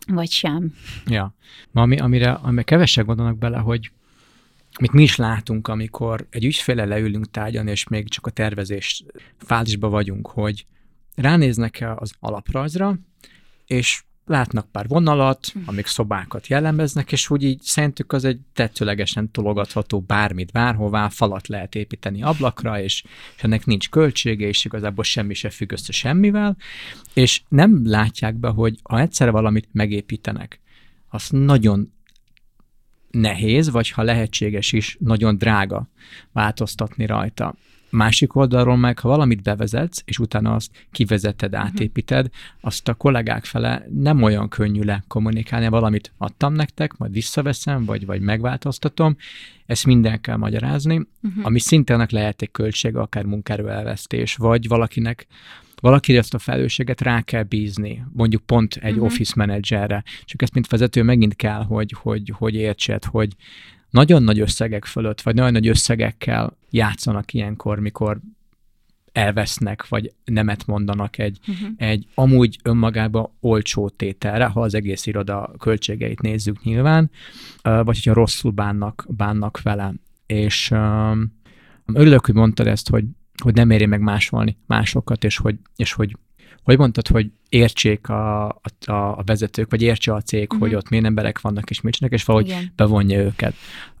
[0.08, 0.74] vagy sem.
[1.06, 1.34] Ja.
[1.70, 3.90] Ma, ami, amire, amire kevesek gondolnak bele, hogy
[4.80, 9.04] mit mi is látunk, amikor egy ügyféle leülünk tárgyalni, és még csak a tervezés
[9.38, 10.66] fázisban vagyunk, hogy
[11.14, 12.98] ránéznek az alaprajzra,
[13.66, 15.58] és látnak pár vonalat, hm.
[15.64, 21.74] amik szobákat jellemeznek, és úgy így szerintük az egy tetszőlegesen tologatható bármit, bárhová, falat lehet
[21.74, 23.02] építeni ablakra, és,
[23.36, 26.56] és ennek nincs költsége, és igazából semmi se függ össze semmivel,
[27.14, 30.60] és nem látják be, hogy ha egyszer valamit megépítenek,
[31.08, 31.92] az nagyon
[33.10, 35.88] nehéz, vagy ha lehetséges is, nagyon drága
[36.32, 37.54] változtatni rajta.
[37.90, 41.60] Másik oldalról meg, ha valamit bevezetsz, és utána azt kivezeted, mhm.
[41.60, 42.28] átépíted,
[42.60, 48.06] azt a kollégák fele nem olyan könnyű le kommunikálni, valamit adtam nektek, majd visszaveszem, vagy,
[48.06, 49.16] vagy megváltoztatom,
[49.66, 51.46] ezt minden kell magyarázni, uh-huh.
[51.46, 55.26] ami szintenek lehet egy költsége, akár munkaerő elvesztés, vagy valakinek
[55.80, 59.06] valaki ezt a felelősséget rá kell bízni, mondjuk pont egy uh-huh.
[59.06, 60.02] office managerre.
[60.24, 63.34] Csak ezt, mint vezető, megint kell, hogy, hogy, hogy értsed, hogy
[63.90, 68.20] nagyon nagy összegek fölött, vagy nagyon nagy összegekkel játszanak ilyenkor, mikor
[69.12, 71.68] elvesznek, vagy nemet mondanak egy, uh-huh.
[71.76, 77.10] egy amúgy önmagába olcsó tételre, ha az egész iroda költségeit nézzük nyilván,
[77.62, 79.94] vagy hogyha rosszul bánnak, bánnak vele.
[80.26, 81.32] És um,
[81.86, 83.04] örülök, hogy mondtad ezt, hogy,
[83.42, 86.16] hogy nem éri meg másolni másokat, és hogy, és hogy
[86.62, 90.60] hogy mondtad, hogy értsék a, a, a vezetők, vagy értse a cég, uh-huh.
[90.60, 92.72] hogy ott milyen emberek vannak, és mit csinálnak, és valahogy Igen.
[92.76, 93.54] bevonja őket.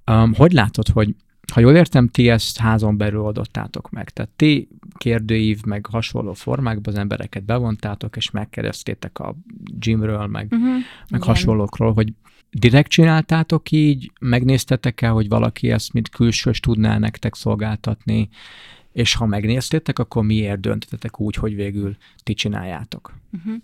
[0.06, 1.14] Um, hogy látod, hogy
[1.52, 4.10] ha jól értem, ti ezt házon belül oldottátok meg.
[4.10, 4.68] Tehát ti
[4.98, 9.34] kérdőív, meg hasonló formákban az embereket bevontátok, és megkeresztétek a
[9.78, 10.76] gymről, meg, uh-huh.
[11.10, 12.12] meg hasonlókról, hogy
[12.50, 18.28] direkt csináltátok így, megnéztetek-e, hogy valaki ezt, mint külsős tudná nektek szolgáltatni,
[18.98, 23.14] és ha megnéztétek, akkor miért döntöttetek úgy, hogy végül ti csináljátok?
[23.32, 23.62] Uh-huh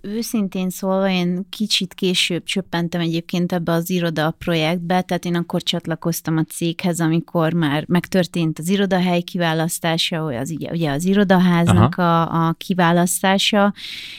[0.00, 6.36] őszintén szólva én kicsit később csöppentem egyébként ebbe az iroda projektbe, tehát én akkor csatlakoztam
[6.36, 12.52] a céghez, amikor már megtörtént az irodahely kiválasztása, az ugye, ugye az irodaháznak a, a
[12.52, 13.74] kiválasztása,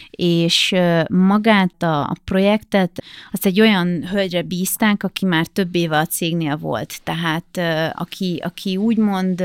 [0.10, 0.76] és
[1.10, 6.58] magát a, a projektet azt egy olyan hölgyre bízták, aki már több éve a cégnél
[6.58, 7.60] volt, tehát
[7.94, 9.44] aki, aki úgymond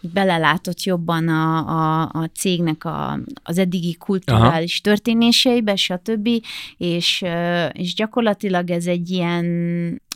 [0.00, 4.92] belelátott jobban a, a, a cégnek a, az eddigi kulturális Aha.
[5.32, 6.28] Történéseibe, stb.
[6.76, 7.24] És,
[7.72, 9.44] és gyakorlatilag ez egy ilyen,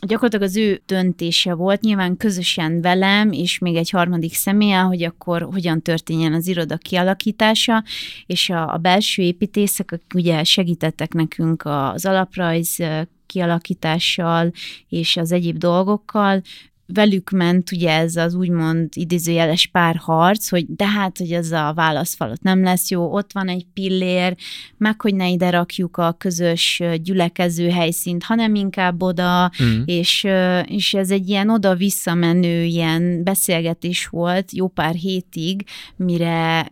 [0.07, 5.41] gyakorlatilag az ő döntése volt, nyilván közösen velem, és még egy harmadik személyen, hogy akkor
[5.41, 7.83] hogyan történjen az iroda kialakítása,
[8.25, 12.77] és a, a belső építészek, akik ugye segítettek nekünk az alaprajz
[13.25, 14.51] kialakítással
[14.89, 16.41] és az egyéb dolgokkal,
[16.93, 22.41] velük ment ugye ez az úgymond idézőjeles párharc, hogy de hát, hogy ez a válaszfalat
[22.41, 24.35] nem lesz jó, ott van egy pillér,
[24.77, 29.81] meg hogy ne ide rakjuk a közös gyülekező helyszínt, hanem inkább oda, mm.
[29.85, 30.27] és,
[30.65, 35.63] és ez egy ilyen oda-visszamenő ilyen beszélgetés volt jó pár hétig,
[35.95, 36.67] mire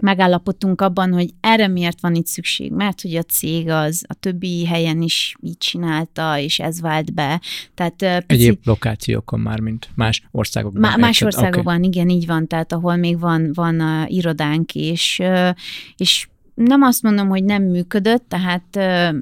[0.00, 4.66] megállapodtunk abban, hogy erre miért van itt szükség, mert hogy a cég az a többi
[4.66, 7.40] helyen is így csinálta, és ez vált be.
[7.74, 8.24] Tehát, pici...
[8.26, 10.80] Egyéb lokációkon már, mint más országokban.
[10.80, 11.88] Má- más országokban, okay.
[11.88, 15.22] igen, így van, tehát ahol még van, van a irodánk, és,
[15.96, 16.28] és
[16.66, 18.76] nem azt mondom, hogy nem működött, tehát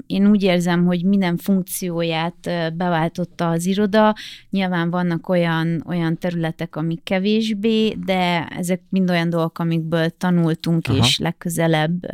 [0.06, 4.14] én úgy érzem, hogy minden funkcióját beváltotta az iroda.
[4.50, 10.98] Nyilván vannak olyan, olyan területek, amik kevésbé, de ezek mind olyan dolgok, amikből tanultunk, Aha.
[10.98, 12.12] és legközelebb,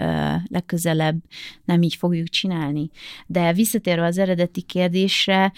[0.48, 1.16] legközelebb
[1.64, 2.90] nem így fogjuk csinálni.
[3.26, 5.52] De visszatérve az eredeti kérdésre,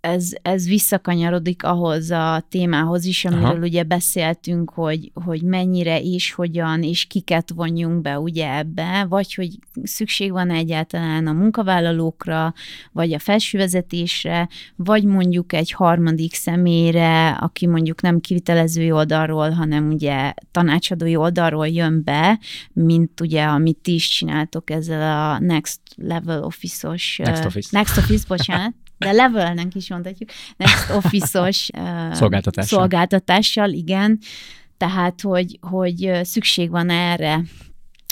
[0.00, 3.58] ez, ez visszakanyarodik ahhoz a témához is, amiről Aha.
[3.58, 9.58] ugye beszéltünk, hogy, hogy mennyire és hogyan és kiket vonjunk be ugye ebbe, vagy hogy
[9.82, 12.54] szükség van egyáltalán a munkavállalókra,
[12.92, 20.32] vagy a felsővezetésre, vagy mondjuk egy harmadik személyre, aki mondjuk nem kivitelező oldalról, hanem ugye
[20.50, 22.38] tanácsadói oldalról jön be,
[22.72, 27.20] mint ugye, amit ti is csináltok ezzel a Next Level Office-os...
[27.24, 27.68] Next Office.
[27.72, 28.74] Next Office, bocsánat
[29.04, 31.70] de levelnek is mondhatjuk, next office-os
[32.12, 32.78] szolgáltatással.
[32.78, 34.18] szolgáltatással, igen.
[34.76, 37.42] Tehát, hogy, hogy szükség van erre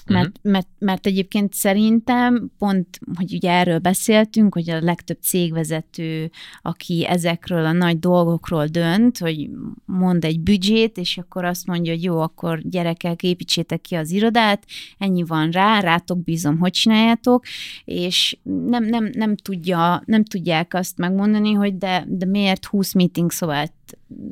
[0.09, 0.53] mert, uh-huh.
[0.53, 6.31] mert, mert egyébként szerintem pont, hogy ugye erről beszéltünk, hogy a legtöbb cégvezető,
[6.63, 9.51] aki ezekről a nagy dolgokról dönt, hogy
[9.85, 14.65] mond egy büdzsét, és akkor azt mondja, hogy jó, akkor gyerekek, építsétek ki az irodát,
[14.99, 17.45] ennyi van rá, rátok bízom, hogy csináljátok,
[17.85, 23.31] és nem, nem, nem, tudja, nem tudják azt megmondani, hogy de, de miért 20 meeting
[23.31, 23.73] szobát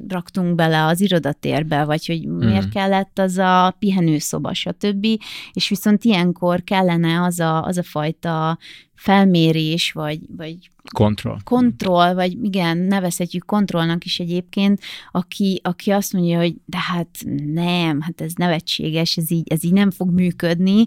[0.09, 2.71] raktunk bele az irodatérbe, vagy hogy miért mm.
[2.71, 5.07] kellett az a pihenőszoba, stb.
[5.53, 8.59] És viszont ilyenkor kellene az a, az a fajta
[8.97, 11.39] felmérés, vagy, vagy Kontroll.
[11.45, 14.81] Kontroll, vagy igen, nevezhetjük kontrollnak is egyébként,
[15.13, 17.09] aki, aki azt mondja, hogy de hát
[17.53, 20.85] nem, hát ez nevetséges, ez így, ez így nem fog működni.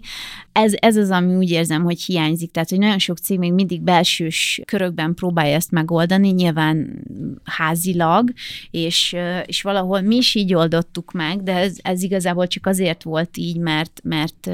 [0.52, 2.50] Ez, ez az, ami úgy érzem, hogy hiányzik.
[2.50, 7.04] Tehát, hogy nagyon sok cég még mindig belsős körökben próbálja ezt megoldani, nyilván
[7.44, 8.32] házilag,
[8.70, 13.36] és, és valahol mi is így oldottuk meg, de ez, ez igazából csak azért volt
[13.36, 14.46] így, mert, mert,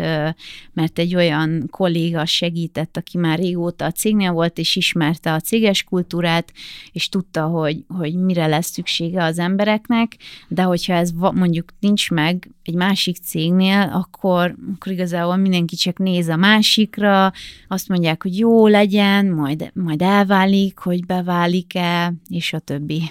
[0.73, 5.83] mert egy olyan kolléga segített, aki már régóta a cégnél volt, és ismerte a céges
[5.83, 6.53] kultúrát,
[6.93, 10.17] és tudta, hogy, hogy mire lesz szüksége az embereknek,
[10.49, 16.29] de hogyha ez mondjuk nincs meg egy másik cégnél, akkor, akkor igazából mindenki csak néz
[16.29, 17.33] a másikra,
[17.69, 23.03] azt mondják, hogy jó legyen, majd, majd elválik, hogy beválik-e, és a többi.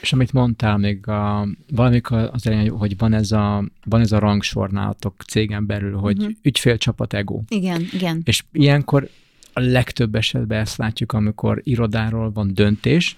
[0.00, 4.18] És amit mondtál még, a, valamikor az elején, hogy van ez a, van ez a
[4.18, 6.34] rangsor nálatok cégen belül, hogy uh-huh.
[6.42, 7.40] ügyfélcsapat ego.
[7.48, 8.22] Igen, igen.
[8.24, 9.08] És ilyenkor
[9.52, 13.16] a legtöbb esetben ezt látjuk, amikor irodáról van döntés,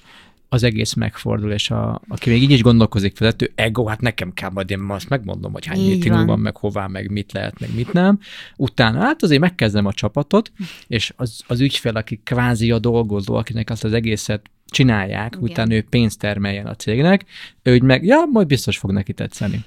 [0.55, 4.51] az egész megfordul, és a, aki még így is gondolkozik vezető, ego, hát nekem kell,
[4.51, 6.26] majd én azt megmondom, hogy hány meeting van.
[6.26, 8.18] van, meg hová, meg mit lehet, meg mit nem.
[8.57, 10.53] Utána, hát azért megkezdem a csapatot,
[10.87, 15.51] és az, az ügyfél, aki kvázi a dolgozó, akinek azt az egészet csinálják, Igen.
[15.51, 17.24] utána ő pénzt termeljen a cégnek,
[17.62, 19.64] ő meg, ja, majd biztos fog neki tetszeni.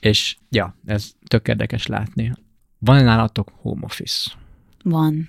[0.00, 2.32] És ja, ez tök érdekes látni.
[2.78, 4.30] Van-e nálatok home office?
[4.82, 5.28] Van.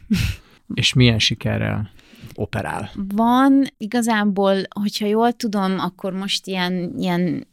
[0.74, 1.90] És milyen sikerrel
[2.36, 2.90] operál?
[3.16, 7.48] Van, igazából, hogyha jól tudom, akkor most ilyen, ilyen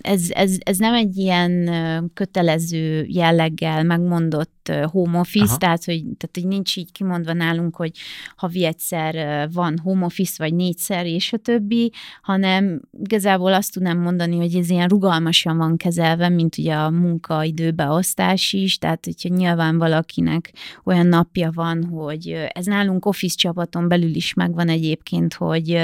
[0.00, 1.70] ez, ez, ez nem egy ilyen
[2.14, 5.56] kötelező jelleggel megmondott home office, Aha.
[5.56, 7.90] tehát hogy, tehát hogy nincs így kimondva nálunk, hogy
[8.36, 14.36] havi egyszer van home office, vagy négyszer, és a többi, hanem igazából azt tudnám mondani,
[14.36, 20.52] hogy ez ilyen rugalmasan van kezelve, mint ugye a munkaidőbeosztás is, tehát hogyha nyilván valakinek
[20.84, 25.78] olyan napja van, hogy ez nálunk office csapaton belül is megvan egyébként, hogy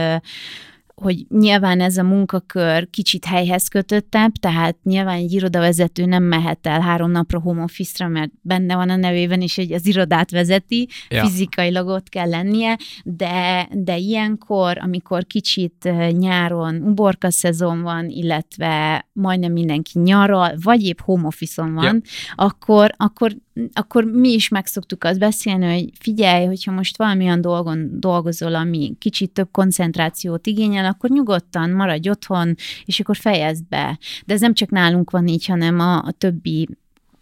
[1.01, 6.81] hogy nyilván ez a munkakör kicsit helyhez kötöttebb, tehát nyilván egy irodavezető nem mehet el
[6.81, 11.25] három napra home office-ra, mert benne van a nevében is, hogy az irodát vezeti, ja.
[11.25, 19.53] fizikailag ott kell lennie, de, de ilyenkor, amikor kicsit nyáron uborka szezon van, illetve majdnem
[19.53, 22.11] mindenki nyaral, vagy épp home office-on van, ja.
[22.35, 23.37] akkor, akkor
[23.73, 29.31] akkor mi is megszoktuk azt beszélni, hogy figyelj, hogyha most valamilyen dolgon dolgozol, ami kicsit
[29.31, 32.55] több koncentrációt igényel, akkor nyugodtan maradj otthon,
[32.85, 33.99] és akkor fejezd be.
[34.27, 36.69] De ez nem csak nálunk van így, hanem a, a többi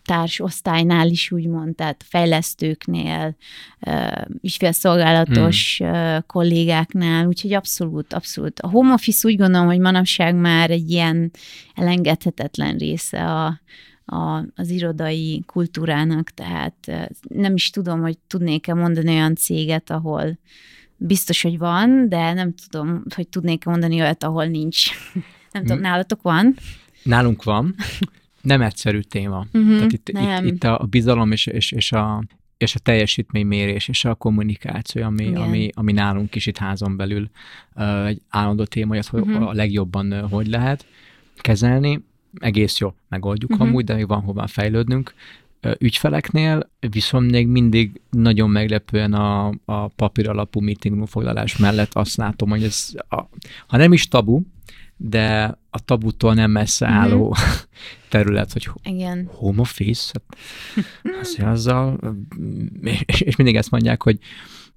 [0.06, 3.36] társosztálynál is úgymond, tehát fejlesztőknél,
[4.42, 8.60] ügyfélszolgálatos uh, kollégáknál, úgyhogy abszolút, abszolút.
[8.60, 11.30] A home office úgy gondolom, hogy manapság már egy ilyen
[11.74, 13.60] elengedhetetlen része a,
[14.06, 20.38] a, az irodai kultúrának, tehát nem is tudom, hogy tudnék-e mondani olyan céget, ahol
[20.96, 24.90] biztos, hogy van, de nem tudom, hogy tudnék-e mondani olyat, ahol nincs.
[25.52, 26.56] nem tudom, nálatok van?
[27.02, 27.74] Nálunk van.
[28.40, 29.46] Nem egyszerű téma.
[29.52, 32.24] Uh-huh, Tehát itt, itt, itt a bizalom és, és, és a
[32.56, 37.30] és a teljesítménymérés és a kommunikáció, ami, ami, ami nálunk is itt házon belül
[37.74, 39.48] uh, egy állandó téma, hogy uh-huh.
[39.48, 40.86] a legjobban uh, hogy lehet
[41.36, 42.04] kezelni
[42.38, 43.66] egész jó megoldjuk uh-huh.
[43.66, 45.14] amúgy, de még van hova fejlődnünk.
[45.78, 52.48] Ügyfeleknél viszont még mindig nagyon meglepően a, a papír alapú meeting foglalás mellett azt látom,
[52.50, 53.22] hogy ez, a,
[53.66, 54.40] ha nem is tabu,
[54.96, 56.96] de a tabutól nem messze mhm.
[56.96, 57.46] álló uh-huh.
[58.08, 59.28] terület, hogy Igen.
[59.32, 60.20] home office,
[61.02, 61.98] hát, azzal,
[63.06, 64.18] és, és mindig ezt mondják, hogy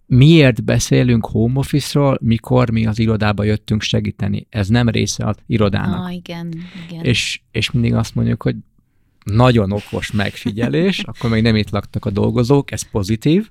[0.09, 4.47] miért beszélünk home office-ról, mikor mi az irodába jöttünk segíteni.
[4.49, 6.05] Ez nem része az irodának.
[6.05, 6.53] Ah, igen,
[6.89, 7.03] igen.
[7.03, 8.55] És, és mindig azt mondjuk, hogy
[9.23, 13.49] nagyon okos megfigyelés, akkor még nem itt laktak a dolgozók, ez pozitív,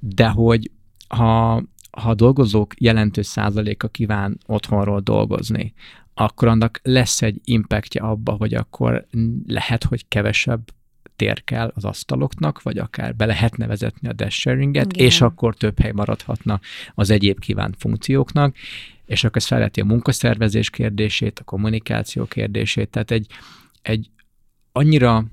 [0.00, 0.70] de hogy
[1.08, 1.54] ha,
[1.90, 5.72] ha a dolgozók jelentős százaléka kíván otthonról dolgozni,
[6.14, 9.06] akkor annak lesz egy impactja abba, hogy akkor
[9.46, 10.62] lehet, hogy kevesebb
[11.16, 15.06] tér kell az asztaloknak, vagy akár be lehetne vezetni a dash sharinget, Igen.
[15.06, 16.60] és akkor több hely maradhatna
[16.94, 18.56] az egyéb kívánt funkcióknak,
[19.06, 23.26] és akkor ez felveti a munkaszervezés kérdését, a kommunikáció kérdését, tehát egy,
[23.82, 24.10] egy
[24.72, 25.24] annyira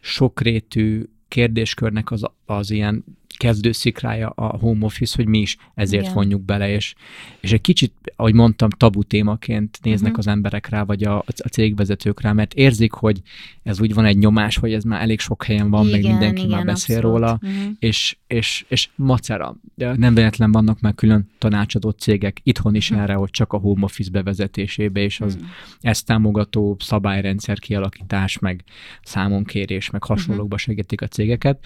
[0.00, 3.04] sokrétű kérdéskörnek az, az ilyen
[3.38, 6.14] kezdőszikrája a home office, hogy mi is ezért Igen.
[6.14, 6.94] vonjuk bele, és,
[7.40, 10.18] és egy kicsit, ahogy mondtam, tabu témaként néznek uh-huh.
[10.18, 13.20] az emberek rá, vagy a, a cégvezetők rá, mert érzik, hogy
[13.62, 16.42] ez úgy van egy nyomás, hogy ez már elég sok helyen van, igen, meg mindenki
[16.42, 17.18] igen, már beszél abszolút.
[17.18, 17.72] róla, uh-huh.
[17.78, 19.56] és, és, és macera.
[19.74, 23.04] Nem véletlen vannak már külön tanácsadó cégek itthon is uh-huh.
[23.04, 25.48] erre, hogy csak a home office bevezetésébe, és az uh-huh.
[25.80, 28.64] ezt támogató szabályrendszer kialakítás, meg
[29.02, 31.58] számonkérés, meg hasonlókba segítik a cégeket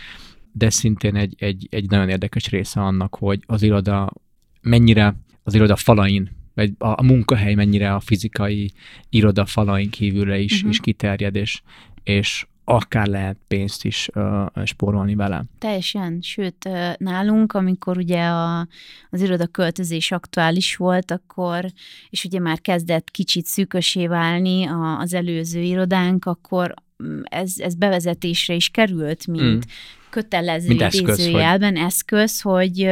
[0.52, 4.12] de szintén egy, egy, egy nagyon érdekes része annak, hogy az iroda
[4.60, 8.72] mennyire az iroda falain, vagy a, a munkahely mennyire a fizikai
[9.08, 10.70] iroda falain kívülre is, uh-huh.
[10.70, 11.62] is kiterjed, és,
[12.02, 15.44] és akár lehet pénzt is uh, spórolni vele.
[15.58, 18.66] Teljesen, sőt, nálunk, amikor ugye a,
[19.10, 21.64] az iroda költözés aktuális volt, akkor,
[22.10, 26.74] és ugye már kezdett kicsit szűkösé válni a, az előző irodánk, akkor
[27.04, 31.84] mm, ez, ez bevezetésre is került, mint mm kötelező eszköz, idézőjelben hogy...
[31.84, 32.88] eszköz, hogy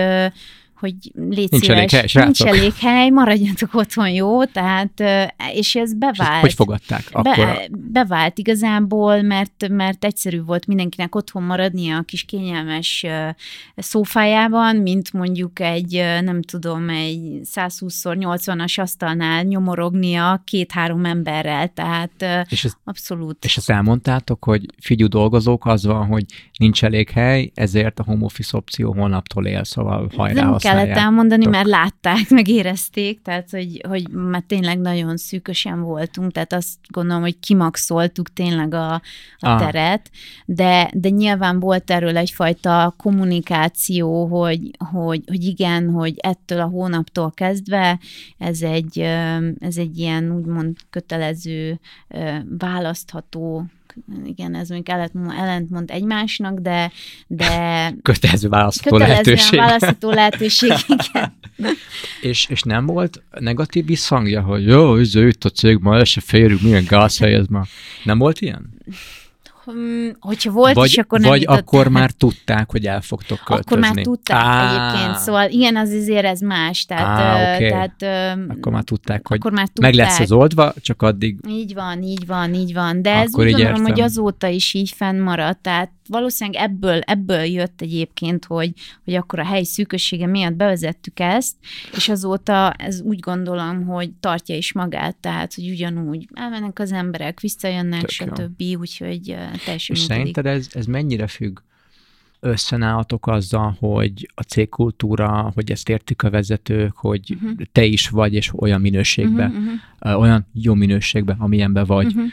[0.80, 4.44] hogy légy nincs szíves, elég hely, nincs elég hely, maradjatok otthon, jó?
[4.44, 5.02] Tehát,
[5.54, 6.34] és ez bevált.
[6.34, 7.36] És hogy fogadták akkor?
[7.36, 13.06] Be, bevált igazából, mert, mert egyszerű volt mindenkinek otthon maradnia a kis kényelmes
[13.76, 22.72] szófájában, mint mondjuk egy, nem tudom, egy 120x80-as asztalnál nyomorognia két-három emberrel, tehát és ez,
[22.84, 23.44] abszolút.
[23.44, 26.24] És ezt elmondtátok, hogy figyú dolgozók, az van, hogy
[26.58, 31.46] nincs elég hely, ezért a home office opció holnaptól él, szóval hajrá, nem kellett elmondani,
[31.46, 37.22] mert látták, meg érezték, tehát hogy, hogy már tényleg nagyon szűkösen voltunk, tehát azt gondolom,
[37.22, 39.02] hogy kimaxoltuk tényleg a, a
[39.38, 39.58] ah.
[39.58, 40.10] teret,
[40.44, 47.30] de, de nyilván volt erről egyfajta kommunikáció, hogy, hogy, hogy igen, hogy ettől a hónaptól
[47.30, 47.98] kezdve
[48.38, 48.98] ez egy,
[49.58, 51.80] ez egy ilyen úgymond kötelező
[52.58, 53.66] választható
[54.24, 56.92] Igen, ez még ellentmond egymásnak, de...
[57.26, 57.48] de
[58.02, 59.58] kötelező választható lehetőség.
[59.58, 60.72] választható lehetőség,
[61.08, 61.36] igen.
[62.20, 66.20] és, és nem volt negatív visszhangja, hogy jó, ez itt a cég, ma el se
[66.20, 67.64] férjük, milyen gázhely ez ma.
[68.04, 68.70] Nem volt ilyen?
[69.64, 73.76] Hmm, hogyha volt vagy, is, akkor nem Vagy akkor már tudták, hogy el fogtok költözni.
[73.76, 74.88] Akkor már tudták Á.
[74.90, 76.84] egyébként, szóval igen, az azért ez más.
[76.84, 77.68] Tehát, Á, okay.
[77.68, 78.02] tehát,
[78.48, 79.94] akkor már tudták, hogy akkor már tudták.
[79.94, 81.38] meg lesz az oldva, csak addig...
[81.48, 83.02] Így van, így van, így van.
[83.02, 88.44] De ez úgy gondolom, hogy azóta is így fennmaradt, tehát valószínűleg ebből, ebből jött egyébként,
[88.44, 88.72] hogy,
[89.04, 91.56] hogy akkor a hely szűkössége miatt bevezettük ezt,
[91.96, 97.40] és azóta ez úgy gondolom, hogy tartja is magát, tehát, hogy ugyanúgy elmennek az emberek,
[97.40, 99.22] visszajönnek, Tök stb., úgyhogy
[99.64, 100.06] teljesen És működik.
[100.06, 101.58] szerinted ez, ez mennyire függ
[102.40, 107.52] összenálltok azzal, hogy a cégkultúra, hogy ezt értik a vezetők, hogy uh-huh.
[107.72, 110.20] te is vagy, és olyan minőségben, uh-huh, uh-huh.
[110.20, 112.30] olyan jó minőségben, amilyenben vagy, uh-huh.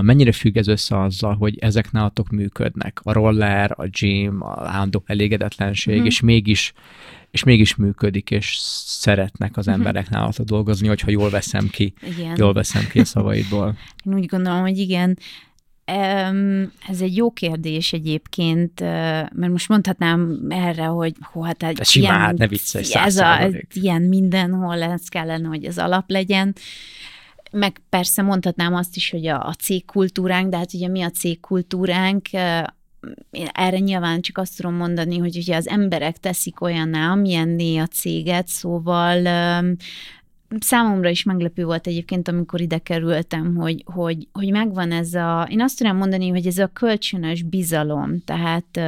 [0.00, 3.00] Mennyire függ ez össze azzal, hogy ezek nálatok működnek?
[3.02, 6.08] A roller, a gym, a állandó elégedetlenség, uh-huh.
[6.08, 6.72] és mégis
[7.30, 8.56] és mégis működik, és
[8.86, 12.36] szeretnek az emberek nálatok dolgozni, hogyha jól veszem ki, igen.
[12.36, 13.76] jól veszem ki a szavaidból.
[14.06, 15.18] Én úgy gondolom, hogy igen,
[16.88, 22.12] ez egy jó kérdés egyébként, mert most mondhatnám erre, hogy hó, hát egy ez ilyen,
[22.12, 26.54] simán, ne viccelj, ez a, ilyen mindenhol ez kellene, hogy ez alap legyen.
[27.54, 32.28] Meg persze mondhatnám azt is, hogy a, a cégkultúránk, de hát ugye mi a cégkultúránk,
[33.52, 38.48] erre nyilván csak azt tudom mondani, hogy ugye az emberek teszik olyanná, amilyenné a céget,
[38.48, 39.22] szóval
[40.60, 45.60] számomra is meglepő volt egyébként, amikor ide kerültem, hogy, hogy, hogy megvan ez a, én
[45.60, 48.80] azt tudom mondani, hogy ez a kölcsönös bizalom, tehát,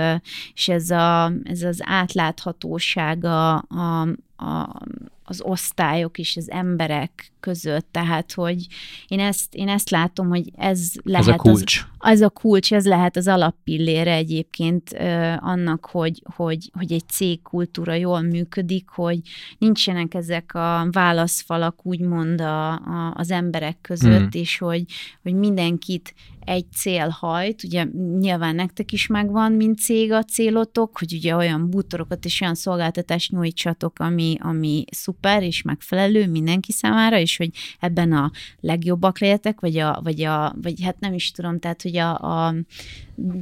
[0.55, 4.01] és ez, a, ez az átláthatósága a,
[4.37, 4.81] a,
[5.25, 8.67] az osztályok és az emberek között, tehát hogy
[9.09, 11.87] én ezt, én ezt látom, hogy ez lehet ez a kulcs.
[11.99, 17.09] Az, az a kulcs, ez lehet az alappillére egyébként ö, annak, hogy, hogy, hogy egy
[17.09, 19.19] cégkultúra jól működik, hogy
[19.59, 24.41] nincsenek ezek a válaszfalak úgymond a, a, az emberek között, hmm.
[24.41, 24.85] és hogy,
[25.23, 26.15] hogy mindenkit
[26.47, 27.85] egy cél hajt, ugye
[28.19, 33.31] nyilván nektek is megvan, mint cég a célotok, hogy ugye olyan bútorokat és olyan szolgáltatást
[33.31, 38.31] nyújtsatok, ami, ami szuper és megfelelő mindenki számára, és hogy ebben a
[38.61, 42.55] legjobbak legyetek, vagy, a, vagy, a, vagy hát nem is tudom, tehát hogy a, a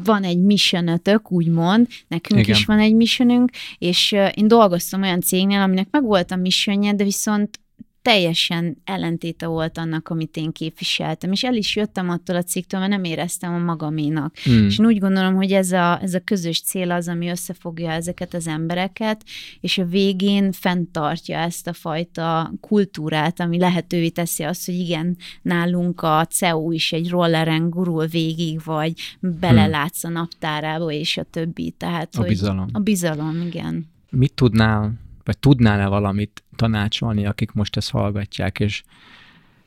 [0.04, 2.54] van egy missionötök, úgymond, nekünk Igen.
[2.54, 7.04] is van egy missionünk, és én dolgoztam olyan cégnél, aminek meg volt a missionje, de
[7.04, 7.60] viszont
[8.04, 12.92] teljesen ellentéte volt annak, amit én képviseltem, és el is jöttem attól a cégtől, mert
[12.92, 14.34] nem éreztem a magaménak.
[14.50, 14.66] Mm.
[14.66, 18.34] És én úgy gondolom, hogy ez a, ez a közös cél az, ami összefogja ezeket
[18.34, 19.24] az embereket,
[19.60, 26.02] és a végén fenntartja ezt a fajta kultúrát, ami lehetővé teszi azt, hogy igen, nálunk
[26.02, 31.70] a CEO is egy rolleren gurul végig, vagy belelátsz a naptárába, és a többi.
[31.70, 32.66] Tehát, a bizalom.
[32.72, 33.86] A bizalom, igen.
[34.10, 38.82] Mit tudnál vagy tudnál-e valamit tanácsolni, akik most ezt hallgatják, és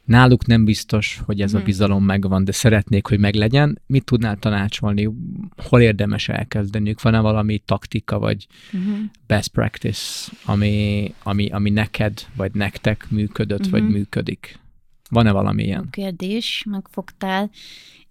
[0.08, 1.66] náluk nem biztos, hogy ez a mhm.
[1.66, 3.82] bizalom megvan, de szeretnék, hogy meglegyen.
[3.86, 5.10] Mit tudnál tanácsolni?
[5.58, 7.01] Hol érdemes elkezdeniük?
[7.01, 8.97] Van-e valami taktika, vagy uh-huh.
[9.28, 13.74] best practice, ami, ami, ami neked, vagy nektek működött, uh-huh.
[13.74, 13.91] vagy mhm.
[13.91, 14.60] működik?
[15.10, 15.88] Van-e valami ilyen?
[15.89, 17.49] Kérdés, megfogtál.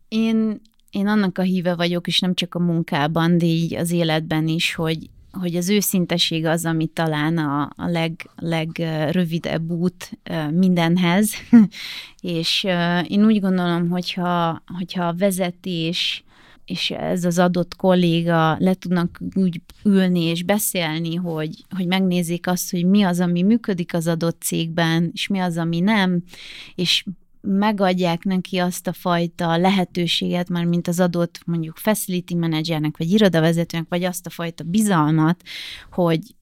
[0.08, 4.48] Én, én annak a híve vagyok, és nem csak a munkában, de így az életben
[4.48, 5.10] is, hogy
[5.40, 10.18] hogy az őszinteség az, ami talán a, a leg, legrövidebb út
[10.50, 11.32] mindenhez,
[12.20, 12.64] és
[13.06, 16.24] én úgy gondolom, hogyha, hogyha a vezetés
[16.66, 22.70] és ez az adott kolléga le tudnak úgy ülni és beszélni, hogy, hogy megnézik azt,
[22.70, 26.22] hogy mi az, ami működik az adott cégben, és mi az, ami nem,
[26.74, 27.04] és
[27.46, 33.86] megadják neki azt a fajta lehetőséget, már mint az adott mondjuk facility managernek, vagy irodavezetőnek,
[33.88, 35.42] vagy azt a fajta bizalmat,
[35.90, 36.34] hogy,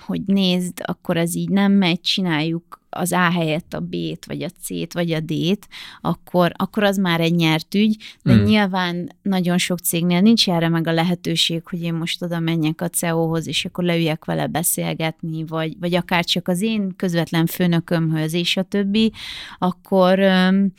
[0.00, 4.48] hogy nézd, akkor ez így nem megy, csináljuk az A helyett a B-t, vagy a
[4.62, 5.68] C-t, vagy a D-t,
[6.00, 8.44] akkor, akkor az már egy nyert ügy, de mm.
[8.44, 12.88] nyilván nagyon sok cégnél nincs erre meg a lehetőség, hogy én most oda menjek a
[12.88, 18.56] CEO-hoz, és akkor leüljek vele beszélgetni, vagy, vagy akár csak az én közvetlen főnökömhöz, és
[18.56, 19.12] a többi,
[19.58, 20.72] akkor um,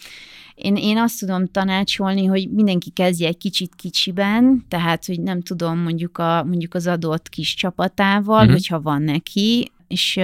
[0.56, 5.80] én, én azt tudom tanácsolni, hogy mindenki kezdje egy kicsit kicsiben, tehát, hogy nem tudom,
[5.80, 8.52] mondjuk, a, mondjuk az adott kis csapatával, uh-huh.
[8.52, 10.18] hogyha van neki, és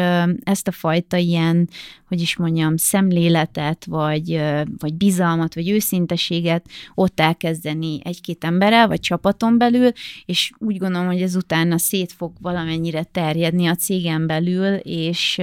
[0.43, 1.69] ezt a fajta ilyen,
[2.07, 4.41] hogy is mondjam, szemléletet, vagy,
[4.77, 9.91] vagy bizalmat, vagy őszinteséget ott elkezdeni egy-két emberrel, vagy csapaton belül,
[10.25, 15.37] és úgy gondolom, hogy ez utána szét fog valamennyire terjedni a cégen belül, és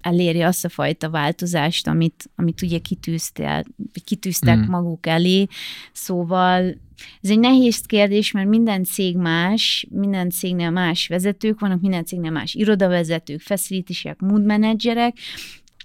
[0.00, 3.64] eléri azt a fajta változást, amit, amit ugye kitűztél,
[4.04, 4.70] kitűztek mm.
[4.70, 5.46] maguk elé.
[5.92, 6.74] Szóval
[7.22, 12.30] ez egy nehéz kérdés, mert minden cég más, minden cégnél más vezetők vannak, minden cégnél
[12.30, 15.16] más irodavezetők, facilitysek, mood managerek,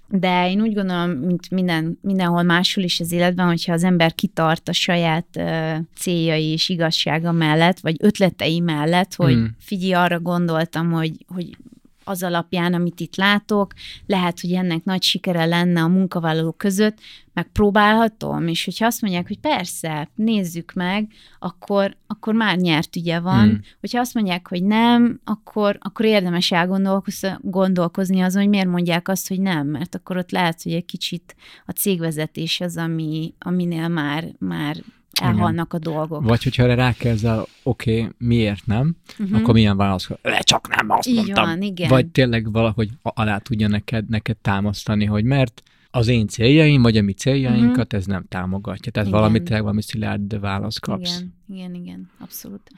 [0.08, 4.68] de én úgy gondolom, mint minden, mindenhol máshol is az életben, hogyha az ember kitart
[4.68, 9.44] a saját uh, céljai és igazsága mellett, vagy ötletei mellett, hogy mm.
[9.58, 11.56] figyelj, arra gondoltam, hogy, hogy
[12.04, 13.72] az alapján, amit itt látok,
[14.06, 16.98] lehet, hogy ennek nagy sikere lenne a munkavállalók között,
[17.32, 23.48] megpróbálhatom, és hogyha azt mondják, hogy persze, nézzük meg, akkor, akkor már nyert ügye van.
[23.48, 23.60] Hmm.
[23.80, 29.40] Hogyha azt mondják, hogy nem, akkor, akkor érdemes elgondolkozni azon, hogy miért mondják azt, hogy
[29.40, 31.36] nem, mert akkor ott lehet, hogy egy kicsit
[31.66, 34.76] a cégvezetés az, ami, aminél már, már
[35.20, 36.24] elhalnak a dolgok.
[36.24, 39.38] Vagy hogyha erre rákezzel, oké, okay, miért nem, uh-huh.
[39.38, 40.08] akkor milyen válasz?
[40.22, 41.44] Le csak nem, azt Így mondtam.
[41.44, 41.88] Van, igen.
[41.88, 47.02] Vagy tényleg valahogy alá tudja neked, neked támasztani, hogy mert az én céljaim, vagy a
[47.02, 48.00] mi céljainkat uh-huh.
[48.00, 48.92] ez nem támogatja.
[48.92, 49.20] Tehát igen.
[49.20, 51.18] valami tényleg valami szilárd választ kapsz.
[51.18, 52.70] Igen, igen, igen, abszolút.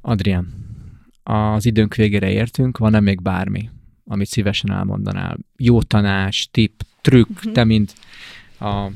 [0.00, 0.54] Adrián,
[1.22, 3.70] az időnk végére értünk, van-e még bármi,
[4.04, 5.38] amit szívesen elmondanál?
[5.56, 7.52] Jó tanács, tip, trükk, uh-huh.
[7.52, 7.94] te mint
[8.60, 8.90] a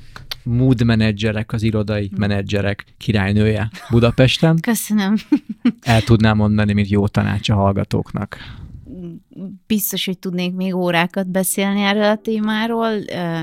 [0.45, 2.19] mood menedzserek, az irodai hmm.
[2.19, 4.59] menedzserek királynője Budapesten.
[4.61, 5.15] Köszönöm.
[5.81, 8.39] El tudnám mondani, mint jó tanács a hallgatóknak
[9.67, 12.91] biztos, hogy tudnék még órákat beszélni erről a témáról,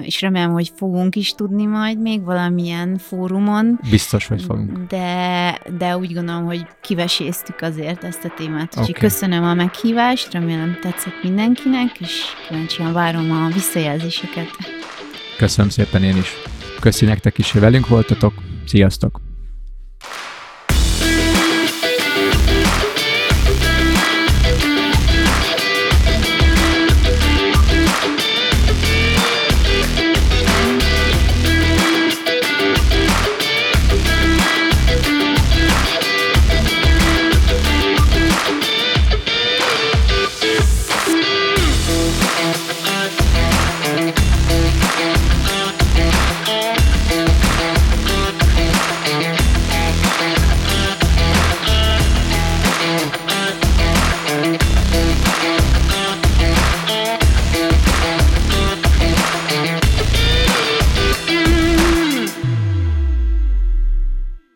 [0.01, 3.79] és remélem, hogy fogunk is tudni majd még valamilyen fórumon.
[3.89, 4.87] Biztos, hogy fogunk.
[4.87, 8.75] De, de úgy gondolom, hogy kiveséztük azért ezt a témát.
[8.75, 8.91] Okay.
[8.91, 14.49] köszönöm a meghívást, remélem tetszett mindenkinek, és kíváncsian várom a visszajelzéseket.
[15.37, 16.33] Köszönöm szépen én is.
[16.81, 18.33] Köszi nektek is, hogy velünk voltatok.
[18.65, 19.30] Sziasztok!